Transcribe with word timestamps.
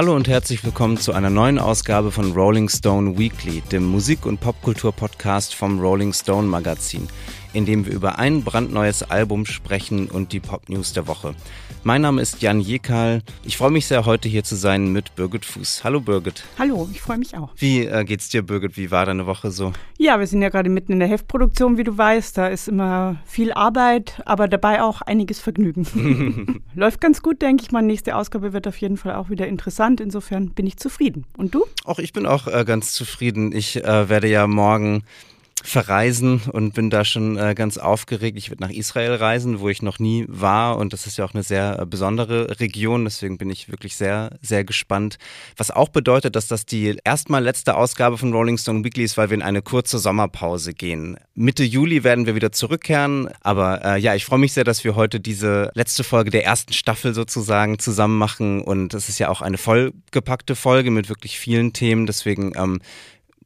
Hallo 0.00 0.16
und 0.16 0.28
herzlich 0.28 0.64
willkommen 0.64 0.96
zu 0.96 1.12
einer 1.12 1.28
neuen 1.28 1.58
Ausgabe 1.58 2.10
von 2.10 2.32
Rolling 2.32 2.70
Stone 2.70 3.18
Weekly, 3.18 3.60
dem 3.70 3.84
Musik- 3.84 4.24
und 4.24 4.40
Popkultur-Podcast 4.40 5.54
vom 5.54 5.78
Rolling 5.78 6.14
Stone 6.14 6.48
Magazin, 6.48 7.06
in 7.52 7.66
dem 7.66 7.86
wir 7.86 7.92
über 7.92 8.18
ein 8.18 8.42
brandneues 8.42 9.02
Album 9.02 9.46
sprechen 9.46 10.08
und 10.08 10.32
die 10.32 10.40
Pop-News 10.40 10.92
der 10.92 11.06
Woche. 11.06 11.34
Mein 11.82 12.02
Name 12.02 12.20
ist 12.20 12.42
Jan 12.42 12.60
Jekal. 12.60 13.22
Ich 13.42 13.56
freue 13.56 13.70
mich 13.70 13.86
sehr, 13.86 14.04
heute 14.04 14.28
hier 14.28 14.44
zu 14.44 14.54
sein 14.54 14.92
mit 14.92 15.14
Birgit 15.16 15.46
Fuß. 15.46 15.82
Hallo 15.82 16.00
Birgit. 16.00 16.44
Hallo, 16.58 16.86
ich 16.92 17.00
freue 17.00 17.16
mich 17.16 17.34
auch. 17.36 17.48
Wie 17.56 17.86
äh, 17.86 18.04
geht's 18.04 18.28
dir, 18.28 18.42
Birgit? 18.42 18.76
Wie 18.76 18.90
war 18.90 19.06
deine 19.06 19.24
Woche 19.24 19.50
so? 19.50 19.72
Ja, 19.96 20.18
wir 20.20 20.26
sind 20.26 20.42
ja 20.42 20.50
gerade 20.50 20.68
mitten 20.68 20.92
in 20.92 20.98
der 20.98 21.08
Heftproduktion, 21.08 21.78
wie 21.78 21.84
du 21.84 21.96
weißt. 21.96 22.36
Da 22.36 22.48
ist 22.48 22.68
immer 22.68 23.16
viel 23.24 23.52
Arbeit, 23.52 24.20
aber 24.26 24.46
dabei 24.46 24.82
auch 24.82 25.00
einiges 25.00 25.40
Vergnügen. 25.40 26.62
Läuft 26.74 27.00
ganz 27.00 27.22
gut, 27.22 27.40
denke 27.40 27.62
ich 27.62 27.72
mal. 27.72 27.80
Nächste 27.80 28.14
Ausgabe 28.14 28.52
wird 28.52 28.68
auf 28.68 28.76
jeden 28.76 28.98
Fall 28.98 29.14
auch 29.14 29.30
wieder 29.30 29.48
interessant. 29.48 30.02
Insofern 30.02 30.50
bin 30.50 30.66
ich 30.66 30.76
zufrieden. 30.76 31.24
Und 31.38 31.54
du? 31.54 31.64
Auch 31.84 31.98
ich 31.98 32.12
bin 32.12 32.26
auch 32.26 32.46
äh, 32.46 32.64
ganz 32.66 32.92
zufrieden. 32.92 33.52
Ich 33.52 33.82
äh, 33.82 34.08
werde 34.10 34.28
ja 34.28 34.46
morgen 34.46 35.02
verreisen 35.62 36.42
und 36.50 36.74
bin 36.74 36.90
da 36.90 37.04
schon 37.04 37.36
äh, 37.36 37.54
ganz 37.54 37.78
aufgeregt. 37.78 38.38
Ich 38.38 38.50
werde 38.50 38.62
nach 38.62 38.70
Israel 38.70 39.14
reisen, 39.14 39.60
wo 39.60 39.68
ich 39.68 39.82
noch 39.82 39.98
nie 39.98 40.24
war 40.28 40.78
und 40.78 40.92
das 40.92 41.06
ist 41.06 41.18
ja 41.18 41.24
auch 41.24 41.34
eine 41.34 41.42
sehr 41.42 41.78
äh, 41.80 41.86
besondere 41.86 42.58
Region, 42.60 43.04
deswegen 43.04 43.38
bin 43.38 43.50
ich 43.50 43.70
wirklich 43.70 43.96
sehr, 43.96 44.38
sehr 44.40 44.64
gespannt. 44.64 45.18
Was 45.56 45.70
auch 45.70 45.88
bedeutet, 45.88 46.36
dass 46.36 46.48
das 46.48 46.66
die 46.66 46.96
erstmal 47.04 47.42
letzte 47.42 47.76
Ausgabe 47.76 48.18
von 48.18 48.32
Rolling 48.32 48.58
Stone 48.58 48.84
Weekly 48.84 49.04
ist, 49.04 49.16
weil 49.16 49.30
wir 49.30 49.34
in 49.34 49.42
eine 49.42 49.62
kurze 49.62 49.98
Sommerpause 49.98 50.72
gehen. 50.72 51.16
Mitte 51.34 51.64
Juli 51.64 52.04
werden 52.04 52.26
wir 52.26 52.34
wieder 52.34 52.52
zurückkehren, 52.52 53.28
aber 53.40 53.84
äh, 53.84 54.00
ja, 54.00 54.14
ich 54.14 54.24
freue 54.24 54.38
mich 54.38 54.52
sehr, 54.52 54.64
dass 54.64 54.84
wir 54.84 54.94
heute 54.94 55.20
diese 55.20 55.70
letzte 55.74 56.04
Folge 56.04 56.30
der 56.30 56.44
ersten 56.44 56.72
Staffel 56.72 57.14
sozusagen 57.14 57.78
zusammen 57.78 58.18
machen 58.18 58.62
und 58.62 58.94
es 58.94 59.08
ist 59.08 59.18
ja 59.18 59.28
auch 59.28 59.42
eine 59.42 59.58
vollgepackte 59.58 60.56
Folge 60.56 60.90
mit 60.90 61.08
wirklich 61.08 61.38
vielen 61.38 61.72
Themen, 61.72 62.06
deswegen 62.06 62.52
ähm, 62.56 62.80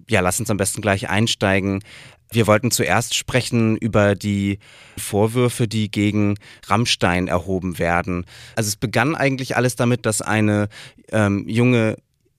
ja, 0.08 0.20
lass 0.20 0.40
uns 0.40 0.50
am 0.50 0.56
besten 0.56 0.82
gleich 0.82 1.08
einsteigen. 1.08 1.82
Wir 2.30 2.46
wollten 2.46 2.70
zuerst 2.70 3.14
sprechen 3.14 3.76
über 3.76 4.14
die 4.14 4.58
Vorwürfe, 4.98 5.68
die 5.68 5.90
gegen 5.90 6.36
Rammstein 6.66 7.28
erhoben 7.28 7.78
werden. 7.78 8.24
Also 8.56 8.68
es 8.68 8.76
begann 8.76 9.14
eigentlich 9.14 9.56
alles 9.56 9.76
damit, 9.76 10.04
dass 10.04 10.20
eine 10.20 10.68
ähm, 11.12 11.48
junge 11.48 11.96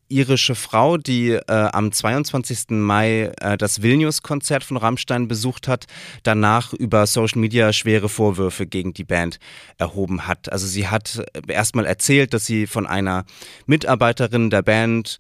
irische 0.07 0.53
Frau, 0.55 0.97
die 0.97 1.31
äh, 1.31 1.41
am 1.47 1.91
22. 1.91 2.69
Mai 2.69 3.31
äh, 3.41 3.57
das 3.57 3.81
Vilnius-Konzert 3.81 4.63
von 4.63 4.77
Rammstein 4.77 5.27
besucht 5.27 5.67
hat, 5.67 5.85
danach 6.23 6.73
über 6.73 7.07
Social 7.07 7.39
Media 7.39 7.73
schwere 7.73 8.09
Vorwürfe 8.09 8.67
gegen 8.67 8.93
die 8.93 9.03
Band 9.03 9.39
erhoben 9.77 10.27
hat. 10.27 10.51
Also 10.51 10.67
sie 10.67 10.87
hat 10.87 11.23
erstmal 11.47 11.85
erzählt, 11.85 12.33
dass 12.33 12.45
sie 12.45 12.67
von 12.67 12.85
einer 12.85 13.25
Mitarbeiterin 13.65 14.49
der 14.49 14.61
Band 14.61 15.17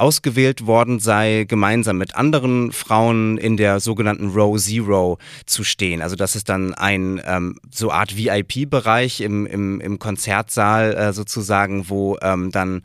ausgewählt 0.00 0.66
worden 0.66 0.98
sei, 0.98 1.44
gemeinsam 1.46 1.98
mit 1.98 2.16
anderen 2.16 2.72
Frauen 2.72 3.38
in 3.38 3.56
der 3.56 3.80
sogenannten 3.80 4.30
Row 4.30 4.58
Zero 4.58 5.18
zu 5.46 5.62
stehen. 5.64 6.02
Also 6.02 6.16
das 6.16 6.36
ist 6.36 6.48
dann 6.48 6.74
ein 6.74 7.20
ähm, 7.24 7.56
so 7.70 7.90
Art 7.90 8.16
VIP-Bereich 8.16 9.20
im, 9.20 9.46
im, 9.46 9.80
im 9.80 9.98
Konzertsaal 9.98 10.94
äh, 10.94 11.12
sozusagen, 11.12 11.88
wo 11.88 12.16
ähm, 12.22 12.50
dann 12.50 12.82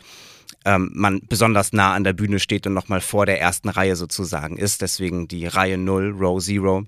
ähm, 0.65 0.91
man 0.93 1.21
besonders 1.27 1.73
nah 1.73 1.93
an 1.93 2.03
der 2.03 2.13
Bühne 2.13 2.39
steht 2.39 2.67
und 2.67 2.73
nochmal 2.73 3.01
vor 3.01 3.25
der 3.25 3.39
ersten 3.39 3.69
Reihe 3.69 3.95
sozusagen 3.95 4.57
ist. 4.57 4.81
Deswegen 4.81 5.27
die 5.27 5.47
Reihe 5.47 5.77
0, 5.77 6.15
Row 6.19 6.43
Zero. 6.43 6.85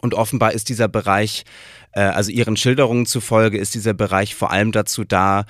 Und 0.00 0.14
offenbar 0.14 0.52
ist 0.52 0.68
dieser 0.68 0.88
Bereich, 0.88 1.44
äh, 1.92 2.00
also 2.00 2.30
ihren 2.30 2.56
Schilderungen 2.56 3.06
zufolge, 3.06 3.58
ist 3.58 3.74
dieser 3.74 3.94
Bereich 3.94 4.34
vor 4.34 4.50
allem 4.50 4.72
dazu 4.72 5.04
da, 5.04 5.44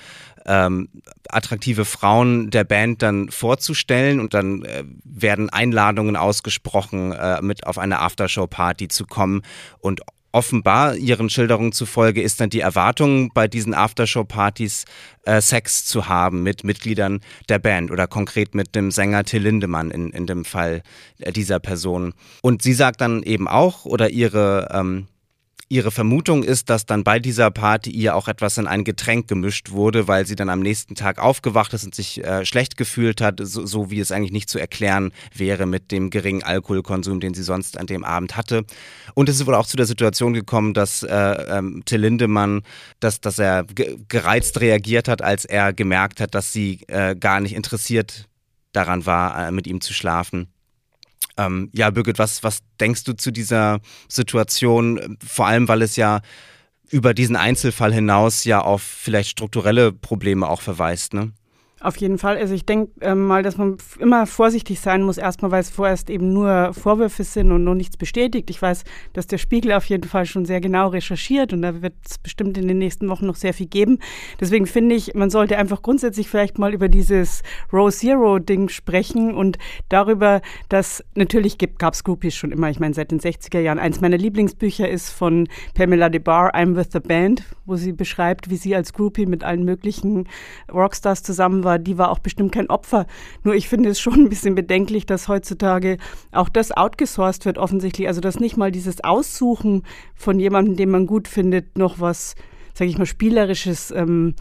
ähm, 0.47 0.89
attraktive 1.29 1.85
Frauen 1.85 2.51
der 2.51 2.65
Band 2.65 3.03
dann 3.03 3.29
vorzustellen 3.29 4.19
und 4.19 4.33
dann 4.33 4.63
äh, 4.63 4.85
werden 5.05 5.51
Einladungen 5.51 6.17
ausgesprochen, 6.17 7.13
äh, 7.13 7.43
mit 7.43 7.67
auf 7.67 7.79
eine 7.79 8.01
Aftershow-Party 8.01 8.89
zu 8.89 9.05
kommen 9.05 9.43
und 9.81 10.01
offenbar 10.39 10.95
ihren 10.95 11.29
Schilderungen 11.31 11.73
zufolge 11.73 12.23
ist 12.23 12.41
dann 12.41 12.49
die 12.49 12.61
Erwartung 12.61 13.33
bei 13.35 13.49
diesen 13.49 13.75
Aftershow-Partys 13.75 14.85
äh, 15.25 15.41
Sex 15.41 15.85
zu 15.85 16.07
haben 16.07 16.45
mit 16.45 16.63
Mitgliedern 16.63 17.23
der 17.49 17.59
Band 17.59 17.91
oder 17.91 18.07
konkret 18.07 18.55
mit 18.55 18.77
dem 18.77 18.93
Sänger 18.93 19.25
Till 19.25 19.43
Lindemann 19.43 19.91
in, 19.91 20.11
in 20.11 20.29
dem 20.29 20.45
Fall 20.45 20.83
äh, 21.19 21.33
dieser 21.33 21.59
Person. 21.59 22.15
Und 22.41 22.63
sie 22.63 22.73
sagt 22.73 23.01
dann 23.01 23.25
eben 23.25 23.49
auch 23.49 23.85
oder 23.85 24.11
ihre 24.11 24.69
ähm, 24.73 25.09
Ihre 25.71 25.91
Vermutung 25.91 26.45
ist, 26.45 26.71
dass 26.71 26.87
dann 26.87 27.05
bei 27.05 27.19
dieser 27.19 27.51
Party 27.51 27.91
ihr 27.91 28.17
auch 28.17 28.27
etwas 28.27 28.57
in 28.57 28.67
ein 28.67 28.85
Getränk 28.85 29.29
gemischt 29.29 29.71
wurde, 29.71 30.09
weil 30.09 30.27
sie 30.27 30.35
dann 30.35 30.49
am 30.49 30.61
nächsten 30.61 30.95
Tag 30.95 31.19
aufgewacht 31.19 31.75
ist 31.75 31.85
und 31.85 31.95
sich 31.95 32.25
äh, 32.25 32.47
schlecht 32.47 32.79
gefühlt 32.79 33.21
hat, 33.21 33.41
so, 33.43 33.67
so, 33.67 33.91
wie 33.91 34.01
es 34.01 34.11
eigentlich 34.11 34.33
nicht 34.33 34.49
zu 34.49 34.59
erklären 34.59 35.13
wäre 35.35 35.67
mit 35.67 35.93
dem 35.93 36.09
geringen 36.09 36.43
Alkoholkonsum, 36.43 37.21
den 37.21 37.35
sie 37.35 37.43
sonst 37.43 37.77
an 37.77 37.87
dem 37.87 38.03
Abend 38.03 38.35
hatte. 38.35 38.65
Und 39.13 39.29
es 39.29 39.37
ist 39.37 39.47
wohl 39.47 39.55
auch 39.55 39.67
zu 39.67 39.77
der 39.77 39.85
Situation 39.85 40.33
gekommen, 40.33 40.73
dass 40.73 41.03
äh, 41.03 41.15
ähm, 41.15 41.83
Till 41.85 42.01
Lindemann, 42.01 42.63
dass, 43.01 43.21
dass 43.21 43.39
er 43.39 43.67
gereizt 44.09 44.61
reagiert 44.63 45.07
hat, 45.07 45.21
als 45.21 45.45
er 45.45 45.75
gemerkt 45.75 46.21
hat, 46.21 46.35
dass 46.35 46.51
sie 46.51 46.81
äh, 46.89 47.15
gar 47.15 47.41
nicht 47.41 47.55
interessiert 47.55 48.27
daran 48.73 49.05
war, 49.05 49.49
äh, 49.49 49.53
mit 49.53 49.67
ihm 49.67 49.83
zu 49.83 49.93
schlafen. 49.93 50.49
Ähm, 51.37 51.71
ja, 51.73 51.91
Birgit, 51.91 52.19
was, 52.19 52.43
was 52.43 52.61
denkst 52.81 53.05
du 53.05 53.13
zu 53.15 53.31
dieser 53.31 53.81
Situation? 54.09 55.17
Vor 55.25 55.47
allem, 55.47 55.69
weil 55.69 55.83
es 55.83 55.97
ja 55.97 56.21
über 56.91 57.15
diesen 57.15 57.37
Einzelfall 57.37 57.93
hinaus 57.93 58.45
ja 58.45 58.61
auf 58.61 58.83
vielleicht 58.83 59.31
strukturelle 59.31 59.93
Probleme 59.93 60.49
auch 60.49 60.61
verweist, 60.61 61.15
ne? 61.15 61.33
Auf 61.81 61.97
jeden 61.99 62.19
Fall. 62.19 62.37
Also 62.37 62.55
ich 62.55 62.67
denke 62.67 62.91
ähm, 63.03 63.27
mal, 63.27 63.45
dass 63.45 63.57
man 63.57 63.77
immer 64.01 64.27
vorsichtig 64.27 64.81
sein 64.81 65.03
muss, 65.03 65.17
erstmal, 65.17 65.53
weil 65.53 65.61
es 65.61 65.71
vorerst 65.71 66.11
eben 66.11 66.33
nur 66.33 66.75
Vorwürfe 66.75 67.23
sind 67.23 67.53
und 67.53 67.63
noch 67.63 67.77
nichts 67.77 67.97
bestätigt. 67.97 68.51
Ich 68.51 68.61
weiß, 68.61 68.83
dass 69.13 69.29
der 69.29 69.39
Spiegel 69.39 69.73
auf 69.73 69.85
jeden 69.85 70.09
Fall 70.09 70.27
schon 70.27 70.45
sehr 70.45 70.61
genau 70.61 70.89
recherchiert 70.89 71.53
und 71.53 71.63
da 71.63 71.81
wird 71.81 71.95
es 72.05 72.19
bestimmt 72.19 72.59
in 72.59 72.67
den 72.67 72.79
nächsten 72.79 73.09
Wochen 73.09 73.27
noch 73.27 73.37
sehr 73.37 73.55
viel 73.55 73.69
geben. 73.69 74.01
Deswegen 74.41 74.67
finde 74.67 74.97
ich, 74.97 75.15
man 75.15 75.31
sollte 75.31 75.57
einfach 75.57 75.81
grundsätzlich 75.81 76.29
vielleicht 76.29 76.59
mal 76.59 76.75
über 76.75 76.89
dieses 76.89 77.45
Row 77.73 77.95
Zero-Ding 77.95 78.71
sprechen 78.71 79.33
und 79.35 79.57
darüber, 79.89 80.41
dass 80.69 81.05
natürlich 81.15 81.59
gab 81.59 81.95
es 81.95 82.03
Groupies 82.03 82.35
schon 82.35 82.51
immer. 82.51 82.71
Ich 82.71 82.81
meine, 82.81 82.95
seit 82.95 83.13
den 83.13 83.21
60er 83.21 83.61
Jahren. 83.61 83.79
Eins 83.79 84.01
meiner 84.01 84.19
Lieblingsbücher 84.19 84.89
ist 84.89 85.11
von 85.11 85.49
Pamela 85.75 86.09
DeBar, 86.09 86.57
I'm 86.57 86.75
with 86.75 86.89
the 86.93 86.99
Band, 87.01 87.45
wo 87.67 87.77
sie 87.77 87.93
beschreibt, 87.93 88.51
wie 88.51 88.57
sie 88.57 88.75
als 88.75 88.93
Groupie 88.93 89.27
mit 89.27 89.45
allen 89.45 89.65
möglichen 89.65 90.27
Rockstars 90.73 91.23
zusammen 91.23 91.63
war 91.63 91.68
war, 91.69 91.79
die 91.79 91.99
war 91.99 92.11
auch 92.11 92.19
bestimmt 92.19 92.51
kein 92.53 92.71
Opfer. 92.71 93.07
Nur 93.45 93.55
ich 93.55 93.69
finde 93.69 93.91
es 93.91 94.01
schon 94.01 94.15
ein 94.15 94.29
bisschen 94.31 94.55
bedenklich, 94.55 95.05
dass 95.05 95.29
heutzutage 95.29 95.99
auch 96.33 96.49
das 96.49 96.73
outgesourced 96.73 97.45
wird 97.45 97.59
offensichtlich. 97.59 98.09
Also 98.09 98.23
dass 98.23 98.41
nicht 98.41 98.57
mal 98.57 98.73
dieses 98.73 99.05
Aussuchen 99.05 99.83
von 100.15 100.41
jemandem, 100.41 100.77
den 100.77 100.91
man 100.91 101.07
gut 101.07 101.29
findet, 101.29 101.77
noch 101.77 102.01
was, 102.01 102.35
sage 102.73 102.91
ich 102.91 102.97
mal, 102.97 103.07
spielerisches 103.07 103.91
ähm, 103.91 104.35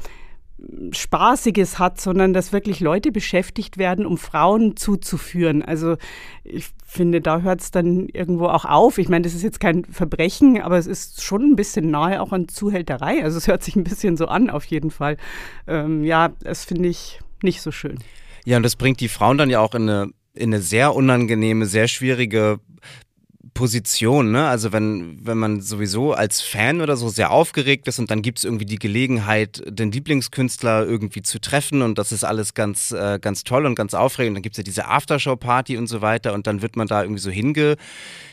Spaßiges 0.92 1.78
hat, 1.78 2.02
sondern 2.02 2.34
dass 2.34 2.52
wirklich 2.52 2.80
Leute 2.80 3.12
beschäftigt 3.12 3.78
werden, 3.78 4.06
um 4.06 4.18
Frauen 4.18 4.76
zuzuführen. 4.76 5.62
Also 5.62 5.98
ich 6.44 6.70
finde, 6.84 7.22
da 7.22 7.42
hört 7.42 7.62
es 7.62 7.72
dann 7.72 8.08
irgendwo 8.10 8.48
auch 8.48 8.66
auf. 8.66 8.98
Ich 8.98 9.08
meine, 9.08 9.24
das 9.24 9.36
ist 9.36 9.44
jetzt 9.44 9.60
kein 9.60 9.86
Verbrechen, 9.86 10.60
aber 10.62 10.78
es 10.78 10.88
ist 10.88 11.24
schon 11.24 11.44
ein 11.44 11.56
bisschen 11.56 11.92
nahe 11.92 12.22
auch 12.22 12.32
an 12.32 12.48
Zuhälterei. 12.48 13.24
Also 13.24 13.38
es 13.38 13.48
hört 13.48 13.64
sich 13.64 13.76
ein 13.76 13.84
bisschen 13.84 14.18
so 14.18 14.28
an, 14.28 14.50
auf 14.50 14.66
jeden 14.66 14.90
Fall. 14.90 15.18
Ähm, 15.68 16.04
ja, 16.04 16.30
das 16.42 16.66
finde 16.66 16.90
ich 16.90 17.20
nicht 17.44 17.62
so 17.62 17.72
schön. 17.72 18.00
Ja, 18.46 18.58
und 18.58 18.64
das 18.64 18.76
bringt 18.76 19.00
die 19.00 19.10
Frauen 19.10 19.38
dann 19.38 19.50
ja 19.52 19.60
auch 19.60 19.76
in 19.76 19.84
eine, 19.84 20.12
in 20.34 20.54
eine 20.54 20.62
sehr 20.62 20.96
unangenehme, 20.96 21.68
sehr 21.68 21.88
schwierige 21.88 22.60
Position, 23.58 24.32
ne? 24.32 24.48
Also 24.48 24.72
wenn, 24.72 25.18
wenn 25.26 25.40
man 25.40 25.62
sowieso 25.62 26.14
als 26.14 26.42
Fan 26.42 26.80
oder 26.80 26.96
so 26.96 27.10
sehr 27.10 27.32
aufgeregt 27.32 27.88
ist 27.88 27.98
und 27.98 28.12
dann 28.12 28.22
gibt 28.22 28.38
es 28.38 28.44
irgendwie 28.44 28.66
die 28.66 28.78
Gelegenheit, 28.78 29.64
den 29.68 29.92
Lieblingskünstler 29.92 30.86
irgendwie 30.86 31.24
zu 31.24 31.42
treffen 31.42 31.82
und 31.82 31.98
das 31.98 32.12
ist 32.12 32.24
alles 32.24 32.54
ganz, 32.54 32.92
äh, 32.92 33.18
ganz 33.20 33.44
toll 33.44 33.66
und 33.66 33.74
ganz 33.74 33.96
aufregend. 33.96 34.30
Und 34.30 34.36
dann 34.36 34.42
gibt 34.44 34.54
es 34.54 34.58
ja 34.58 34.64
diese 34.64 34.88
Aftershow-Party 34.88 35.76
und 35.76 35.88
so 35.88 36.04
weiter 36.04 36.36
und 36.36 36.46
dann 36.46 36.62
wird 36.62 36.76
man 36.76 36.88
da 36.88 37.02
irgendwie 37.02 37.20
so 37.20 37.32
hinge, 37.32 37.78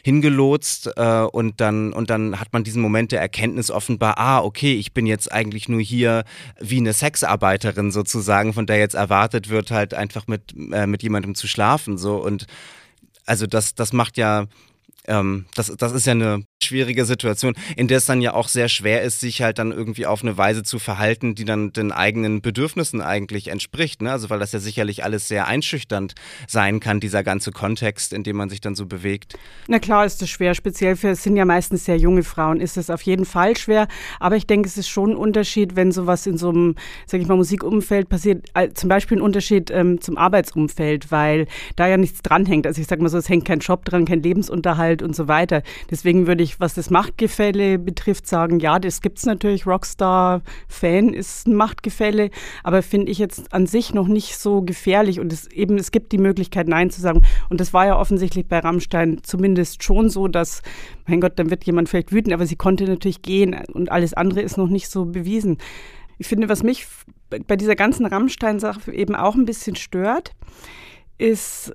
hingelotst 0.02 0.90
äh, 0.94 1.22
und 1.22 1.58
dann 1.58 1.94
und 1.94 2.10
dann 2.10 2.38
hat 2.38 2.52
man 2.52 2.62
diesen 2.62 2.82
Moment 2.82 3.10
der 3.10 3.22
Erkenntnis 3.22 3.70
offenbar, 3.70 4.18
ah, 4.18 4.40
okay, 4.40 4.74
ich 4.74 4.92
bin 4.92 5.06
jetzt 5.06 5.32
eigentlich 5.32 5.70
nur 5.70 5.80
hier 5.80 6.24
wie 6.60 6.76
eine 6.76 6.92
Sexarbeiterin 6.92 7.92
sozusagen, 7.92 8.52
von 8.52 8.66
der 8.66 8.76
jetzt 8.76 8.94
erwartet 8.94 9.48
wird, 9.48 9.70
halt 9.70 9.94
einfach 9.94 10.26
mit, 10.26 10.54
äh, 10.70 10.86
mit 10.86 11.02
jemandem 11.02 11.34
zu 11.34 11.48
schlafen. 11.48 11.96
So 11.96 12.16
und 12.22 12.46
also 13.24 13.46
das, 13.46 13.74
das 13.74 13.94
macht 13.94 14.18
ja 14.18 14.48
ähm, 15.06 15.46
das, 15.54 15.72
das 15.76 15.92
ist 15.92 16.06
ja 16.06 16.12
eine 16.12 16.44
schwierige 16.64 17.04
Situation, 17.04 17.54
in 17.76 17.88
der 17.88 17.98
es 17.98 18.06
dann 18.06 18.20
ja 18.20 18.34
auch 18.34 18.48
sehr 18.48 18.68
schwer 18.68 19.02
ist, 19.02 19.20
sich 19.20 19.42
halt 19.42 19.58
dann 19.58 19.72
irgendwie 19.72 20.06
auf 20.06 20.22
eine 20.22 20.36
Weise 20.36 20.62
zu 20.62 20.78
verhalten, 20.78 21.34
die 21.34 21.44
dann 21.44 21.72
den 21.72 21.92
eigenen 21.92 22.40
Bedürfnissen 22.40 23.00
eigentlich 23.00 23.48
entspricht. 23.48 24.02
Ne? 24.02 24.10
Also 24.10 24.30
weil 24.30 24.38
das 24.38 24.52
ja 24.52 24.58
sicherlich 24.58 25.04
alles 25.04 25.28
sehr 25.28 25.46
einschüchternd 25.46 26.14
sein 26.48 26.80
kann, 26.80 27.00
dieser 27.00 27.22
ganze 27.22 27.52
Kontext, 27.52 28.12
in 28.12 28.22
dem 28.22 28.36
man 28.36 28.48
sich 28.48 28.60
dann 28.60 28.74
so 28.74 28.86
bewegt. 28.86 29.38
Na 29.68 29.78
klar 29.78 30.04
ist 30.04 30.22
es 30.22 30.30
schwer, 30.30 30.54
speziell 30.54 30.96
für, 30.96 31.10
es 31.10 31.22
sind 31.22 31.36
ja 31.36 31.44
meistens 31.44 31.84
sehr 31.84 31.96
junge 31.96 32.22
Frauen, 32.22 32.60
ist 32.60 32.76
es 32.76 32.90
auf 32.90 33.02
jeden 33.02 33.24
Fall 33.24 33.56
schwer. 33.56 33.88
Aber 34.20 34.36
ich 34.36 34.46
denke, 34.46 34.68
es 34.68 34.76
ist 34.76 34.88
schon 34.88 35.10
ein 35.10 35.16
Unterschied, 35.16 35.76
wenn 35.76 35.92
sowas 35.92 36.26
in 36.26 36.38
so 36.38 36.48
einem, 36.50 36.74
sag 37.06 37.20
ich 37.20 37.26
mal, 37.26 37.36
Musikumfeld 37.36 38.08
passiert, 38.08 38.46
zum 38.74 38.88
Beispiel 38.88 39.18
ein 39.18 39.22
Unterschied 39.22 39.70
ähm, 39.70 40.00
zum 40.00 40.16
Arbeitsumfeld, 40.16 41.10
weil 41.10 41.46
da 41.76 41.86
ja 41.86 41.96
nichts 41.96 42.22
dranhängt. 42.22 42.66
Also 42.66 42.80
ich 42.80 42.86
sag 42.86 43.00
mal 43.00 43.08
so, 43.08 43.18
es 43.18 43.28
hängt 43.28 43.44
kein 43.44 43.60
Job 43.60 43.84
dran, 43.84 44.04
kein 44.04 44.22
Lebensunterhalt 44.22 45.02
und 45.02 45.14
so 45.14 45.28
weiter. 45.28 45.62
Deswegen 45.90 46.26
würde 46.26 46.42
ich, 46.42 46.53
was 46.60 46.74
das 46.74 46.90
Machtgefälle 46.90 47.78
betrifft, 47.78 48.26
sagen, 48.26 48.60
ja, 48.60 48.78
das 48.78 49.00
gibt 49.00 49.18
es 49.18 49.26
natürlich. 49.26 49.66
Rockstar-Fan 49.66 51.12
ist 51.12 51.46
ein 51.46 51.54
Machtgefälle, 51.54 52.30
aber 52.62 52.82
finde 52.82 53.10
ich 53.10 53.18
jetzt 53.18 53.52
an 53.52 53.66
sich 53.66 53.94
noch 53.94 54.08
nicht 54.08 54.36
so 54.38 54.62
gefährlich. 54.62 55.20
Und 55.20 55.32
es 55.32 55.46
eben, 55.50 55.76
es 55.76 55.90
gibt 55.90 56.12
die 56.12 56.18
Möglichkeit, 56.18 56.68
Nein 56.68 56.90
zu 56.90 57.00
sagen. 57.00 57.22
Und 57.50 57.60
das 57.60 57.72
war 57.72 57.86
ja 57.86 57.98
offensichtlich 57.98 58.46
bei 58.46 58.58
Rammstein 58.58 59.20
zumindest 59.22 59.82
schon 59.82 60.08
so, 60.08 60.28
dass, 60.28 60.62
mein 61.06 61.20
Gott, 61.20 61.38
dann 61.38 61.50
wird 61.50 61.64
jemand 61.64 61.88
vielleicht 61.88 62.12
wütend, 62.12 62.34
aber 62.34 62.46
sie 62.46 62.56
konnte 62.56 62.84
natürlich 62.84 63.22
gehen 63.22 63.56
und 63.72 63.90
alles 63.90 64.14
andere 64.14 64.42
ist 64.42 64.56
noch 64.56 64.68
nicht 64.68 64.88
so 64.88 65.04
bewiesen. 65.06 65.58
Ich 66.18 66.28
finde, 66.28 66.48
was 66.48 66.62
mich 66.62 66.86
bei 67.28 67.56
dieser 67.56 67.74
ganzen 67.74 68.06
Rammstein-Sache 68.06 68.92
eben 68.92 69.14
auch 69.14 69.34
ein 69.34 69.44
bisschen 69.44 69.76
stört, 69.76 70.32
ist 71.18 71.72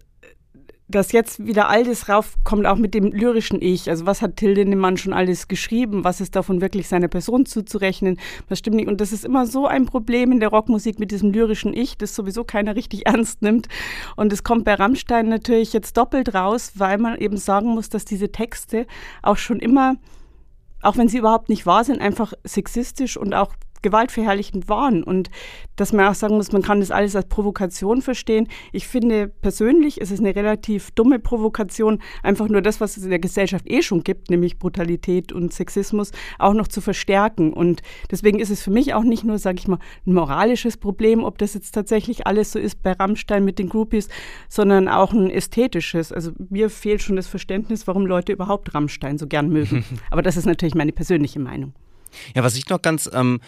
dass 0.90 1.12
jetzt 1.12 1.46
wieder 1.46 1.70
all 1.70 1.84
das 1.84 2.10
raufkommt, 2.10 2.66
auch 2.66 2.76
mit 2.76 2.96
dem 2.96 3.12
lyrischen 3.12 3.62
Ich. 3.62 3.90
Also 3.90 4.06
was 4.08 4.22
hat 4.22 4.38
Till 4.38 4.54
Lindemann 4.54 4.98
schon 4.98 5.14
alles 5.14 5.48
geschrieben? 5.48 6.04
Was 6.04 6.20
ist 6.20 6.36
davon 6.36 6.62
wirklich 6.62 6.88
seiner 6.88 7.08
Person 7.08 7.46
zuzurechnen? 7.46 8.20
Was 8.50 8.60
stimmt 8.60 8.78
nicht? 8.78 8.88
Und 8.88 9.00
das 9.00 9.12
ist 9.12 9.24
immer 9.24 9.46
so 9.46 9.68
ein 9.68 9.86
Problem 9.86 10.32
in 10.32 10.40
der 10.40 10.50
Rockmusik 10.50 11.00
mit 11.00 11.12
diesem 11.12 11.32
lyrischen 11.32 11.74
Ich, 11.74 11.98
das 11.98 12.16
sowieso 12.16 12.44
keiner 12.44 12.76
richtig 12.76 13.06
ernst 13.06 13.44
nimmt. 13.44 13.68
Und 14.16 14.34
es 14.34 14.44
kommt 14.44 14.66
bei 14.66 14.74
Rammstein 14.74 15.30
natürlich 15.30 15.74
jetzt 15.74 15.96
doppelt 15.96 16.34
raus, 16.34 16.74
weil 16.76 16.98
man 16.98 17.18
eben 17.18 17.38
sagen 17.38 17.70
muss, 17.70 17.90
dass 17.90 18.04
diese 18.04 18.32
Texte 18.32 18.88
auch 19.22 19.38
schon 19.38 19.60
immer 19.60 19.96
auch 20.82 20.96
wenn 20.98 21.10
sie 21.10 21.18
überhaupt 21.18 21.50
nicht 21.50 21.66
wahr 21.66 21.84
sind, 21.84 22.00
einfach 22.00 22.34
sexistisch 22.44 23.18
und 23.18 23.34
auch 23.34 23.54
gewaltverherrlichend 23.82 24.70
waren 24.70 25.04
und 25.04 25.30
dass 25.76 25.94
man 25.94 26.08
auch 26.08 26.14
sagen 26.14 26.36
muss, 26.36 26.52
man 26.52 26.62
kann 26.62 26.82
das 26.82 26.92
alles 26.92 27.16
als 27.16 27.28
Provokation 27.28 28.02
verstehen. 28.02 28.48
Ich 28.72 28.88
finde 28.88 29.28
persönlich 29.28 30.02
ist 30.02 30.12
es 30.12 30.20
eine 30.20 30.36
relativ 30.36 30.92
dumme 30.92 31.20
Provokation, 31.20 32.00
einfach 32.24 32.50
nur 32.50 32.62
das, 32.62 32.82
was 32.82 32.98
es 32.98 33.04
in 33.04 33.10
der 33.10 33.20
Gesellschaft 33.20 33.70
eh 33.70 33.82
schon 33.82 34.04
gibt, 34.04 34.30
nämlich 34.30 34.60
Brutalität 34.60 35.32
und 35.32 35.54
Sexismus, 35.54 36.12
auch 36.38 36.54
noch 36.54 36.68
zu 36.68 36.82
verstärken. 36.82 37.54
Und 37.54 37.82
deswegen 38.12 38.40
ist 38.40 38.50
es 38.50 38.62
für 38.62 38.72
mich 38.72 38.94
auch 38.94 39.04
nicht 39.04 39.24
nur, 39.24 39.38
sage 39.38 39.60
ich 39.60 39.68
mal, 39.68 39.80
ein 40.06 40.14
moralisches 40.14 40.78
Problem, 40.78 41.24
ob 41.24 41.38
das 41.38 41.54
jetzt 41.54 41.72
tatsächlich 41.72 42.28
alles 42.28 42.52
so 42.52 42.60
ist 42.60 42.84
bei 42.84 42.92
Rammstein 42.92 43.46
mit 43.46 43.60
den 43.60 43.70
Groupies, 43.70 44.10
sondern 44.50 44.88
auch 44.88 45.14
ein 45.14 45.30
ästhetisches. 45.30 46.12
Also 46.12 46.32
mir 46.50 46.70
fehlt 46.70 47.02
schon 47.02 47.16
das 47.16 47.28
Verständnis, 47.28 47.88
warum 47.88 48.06
Leute 48.06 48.34
überhaupt 48.34 48.74
Rammstein 48.74 49.18
so 49.18 49.28
gern 49.28 49.50
mögen. 49.50 49.86
Aber 50.12 50.22
das 50.22 50.38
ist 50.38 50.46
natürlich 50.46 50.76
meine 50.76 50.92
persönliche 50.92 51.40
Meinung. 51.40 51.74
Ja, 52.36 52.44
was 52.44 52.56
ich 52.56 52.68
noch 52.70 52.82
ganz 52.82 53.10
ähm, 53.14 53.40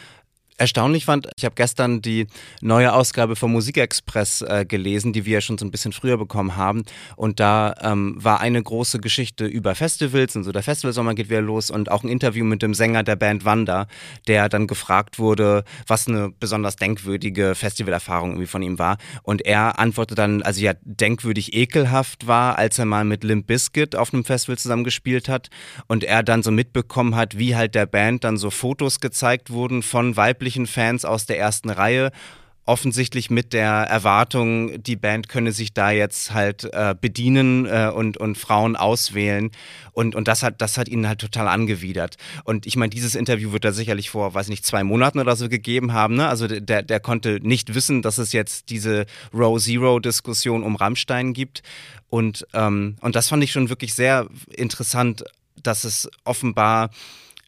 erstaunlich 0.62 1.06
fand, 1.06 1.28
ich 1.36 1.44
habe 1.44 1.56
gestern 1.56 2.02
die 2.02 2.28
neue 2.62 2.94
Ausgabe 2.94 3.36
vom 3.36 3.52
Musikexpress 3.52 4.44
äh, 4.44 4.66
gelesen, 4.66 5.12
die 5.12 5.25
wir 5.25 5.34
ja 5.34 5.42
schon 5.42 5.58
so 5.58 5.66
ein 5.66 5.72
bisschen 5.72 5.92
früher 5.92 6.18
bekommen 6.18 6.56
haben. 6.56 6.84
Und 7.16 7.40
da 7.40 7.75
ähm, 7.81 8.16
war 8.18 8.40
eine 8.40 8.62
große 8.62 9.00
Geschichte 9.00 9.46
über 9.46 9.74
Festivals 9.74 10.36
und 10.36 10.44
so 10.44 10.52
der 10.52 10.62
Festivalsommer 10.62 11.16
geht 11.16 11.30
wieder 11.30 11.42
los 11.42 11.72
und 11.72 11.90
auch 11.90 12.04
ein 12.04 12.10
Interview 12.10 12.46
mit 12.46 12.62
dem 12.62 12.75
Sänger 12.75 13.02
der 13.02 13.16
Band 13.16 13.44
Wanda, 13.44 13.88
der 14.28 14.50
dann 14.50 14.68
gefragt 14.68 15.18
wurde, 15.18 15.63
was 15.88 16.08
eine 16.08 16.31
besonders 16.40 16.75
denkwürdige 16.75 17.56
Festivalerfahrung 17.56 18.30
irgendwie 18.31 18.48
von 18.48 18.62
ihm 18.62 18.78
war. 18.78 18.98
Und 19.24 19.44
er 19.44 19.80
antwortet 19.80 20.19
dann, 20.19 20.44
also 20.44 20.62
ja, 20.62 20.74
denkwürdig 20.84 21.56
ekelhaft 21.56 22.28
war, 22.28 22.60
als 22.60 22.78
er 22.78 22.86
mal 22.86 23.04
mit 23.04 23.24
Limp 23.24 23.48
Bizkit 23.48 23.96
auf 23.96 24.14
einem 24.14 24.25
Festival 24.25 24.60
zusammen 24.60 24.84
gespielt 24.84 25.28
hat 25.28 25.50
und 25.88 26.04
er 26.04 26.22
dann 26.22 26.44
so 26.44 26.52
mitbekommen 26.52 27.16
hat, 27.16 27.40
wie 27.40 27.56
halt 27.56 27.74
der 27.74 27.88
Band 27.88 28.24
dann 28.24 28.38
so 28.38 28.52
Fotos 28.52 29.00
gezeigt 29.00 29.50
wurden 29.50 29.81
von 29.81 30.16
weiblichen 30.16 30.50
weiblichen 30.51 30.68
Fans 30.68 31.06
aus 31.06 31.25
der 31.25 31.39
ersten 31.39 31.69
Reihe 31.69 32.12
offensichtlich 32.65 33.31
mit 33.31 33.53
der 33.53 33.71
Erwartung, 33.71 34.83
die 34.83 34.95
Band 34.95 35.27
könne 35.27 35.51
sich 35.51 35.74
da 35.74 35.89
jetzt 35.89 36.31
halt 36.31 36.63
äh, 36.71 36.94
bedienen 37.00 37.65
äh, 37.65 37.92
und, 37.94 38.18
und 38.18 38.38
Frauen 38.38 38.75
auswählen. 38.75 39.50
Und, 39.94 40.13
und 40.13 40.27
das, 40.27 40.44
hat, 40.44 40.62
das 40.62 40.77
hat 40.77 40.88
ihnen 40.88 41.07
halt 41.07 41.19
total 41.19 41.48
angewidert. 41.48 42.18
Und 42.44 42.68
ich 42.68 42.75
meine, 42.75 42.92
dieses 42.92 43.15
Interview 43.15 43.51
wird 43.51 43.65
er 43.65 43.74
sicherlich 43.74 44.12
vor, 44.12 44.36
weiß 44.36 44.48
nicht, 44.48 44.63
zwei 44.63 44.83
Monaten 44.83 45.19
oder 45.19 45.36
so 45.36 45.50
gegeben 45.50 45.92
haben. 45.94 46.15
Ne? 46.15 46.27
Also 46.27 46.48
der, 46.48 46.83
der 46.83 47.00
konnte 47.00 47.39
nicht 47.42 47.74
wissen, 47.74 48.04
dass 48.04 48.19
es 48.19 48.31
jetzt 48.31 48.69
diese 48.69 49.06
Row 49.33 49.59
Zero-Diskussion 49.59 50.62
um 50.62 50.75
Rammstein 50.75 51.33
gibt. 51.33 51.63
Und, 52.09 52.45
ähm, 52.54 52.95
und 53.01 53.15
das 53.15 53.27
fand 53.27 53.44
ich 53.44 53.51
schon 53.51 53.69
wirklich 53.69 53.95
sehr 53.95 54.27
interessant, 54.50 55.24
dass 55.63 55.83
es 55.83 56.09
offenbar 56.25 56.92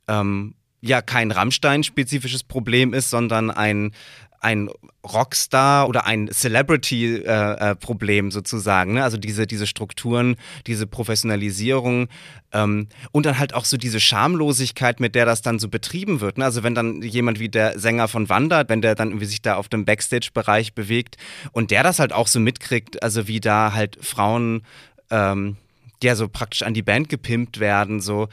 ähm, 0.07 0.55
ja 0.83 1.01
kein 1.01 1.31
Rammstein-spezifisches 1.31 2.43
Problem 2.43 2.93
ist, 2.93 3.09
sondern 3.09 3.49
ein, 3.49 3.93
ein 4.41 4.69
Rockstar 5.05 5.87
oder 5.87 6.05
ein 6.05 6.29
Celebrity-Problem 6.29 8.25
äh, 8.25 8.27
äh, 8.27 8.31
sozusagen. 8.31 8.93
Ne? 8.95 9.03
Also 9.03 9.17
diese, 9.17 9.47
diese 9.47 9.65
Strukturen, 9.65 10.35
diese 10.67 10.85
Professionalisierung 10.85 12.09
ähm, 12.51 12.87
und 13.13 13.25
dann 13.25 13.39
halt 13.39 13.53
auch 13.53 13.63
so 13.63 13.77
diese 13.77 14.01
Schamlosigkeit, 14.01 14.99
mit 14.99 15.15
der 15.15 15.25
das 15.25 15.41
dann 15.41 15.57
so 15.57 15.69
betrieben 15.69 16.19
wird. 16.19 16.37
Ne? 16.37 16.43
Also 16.43 16.63
wenn 16.63 16.75
dann 16.75 17.01
jemand 17.01 17.39
wie 17.39 17.49
der 17.49 17.79
Sänger 17.79 18.09
von 18.09 18.27
Wanda, 18.27 18.65
wenn 18.67 18.81
der 18.81 18.95
dann 18.95 19.09
irgendwie 19.09 19.25
sich 19.25 19.41
da 19.41 19.55
auf 19.55 19.69
dem 19.69 19.85
Backstage-Bereich 19.85 20.73
bewegt 20.73 21.15
und 21.53 21.71
der 21.71 21.83
das 21.83 21.99
halt 21.99 22.11
auch 22.11 22.27
so 22.27 22.41
mitkriegt, 22.41 23.01
also 23.01 23.29
wie 23.29 23.39
da 23.39 23.71
halt 23.73 23.97
Frauen 24.01 24.63
ähm, 25.09 25.55
ja 26.03 26.15
so 26.17 26.27
praktisch 26.27 26.63
an 26.63 26.73
die 26.73 26.81
Band 26.81 27.07
gepimpt 27.07 27.61
werden, 27.61 28.01
so 28.01 28.27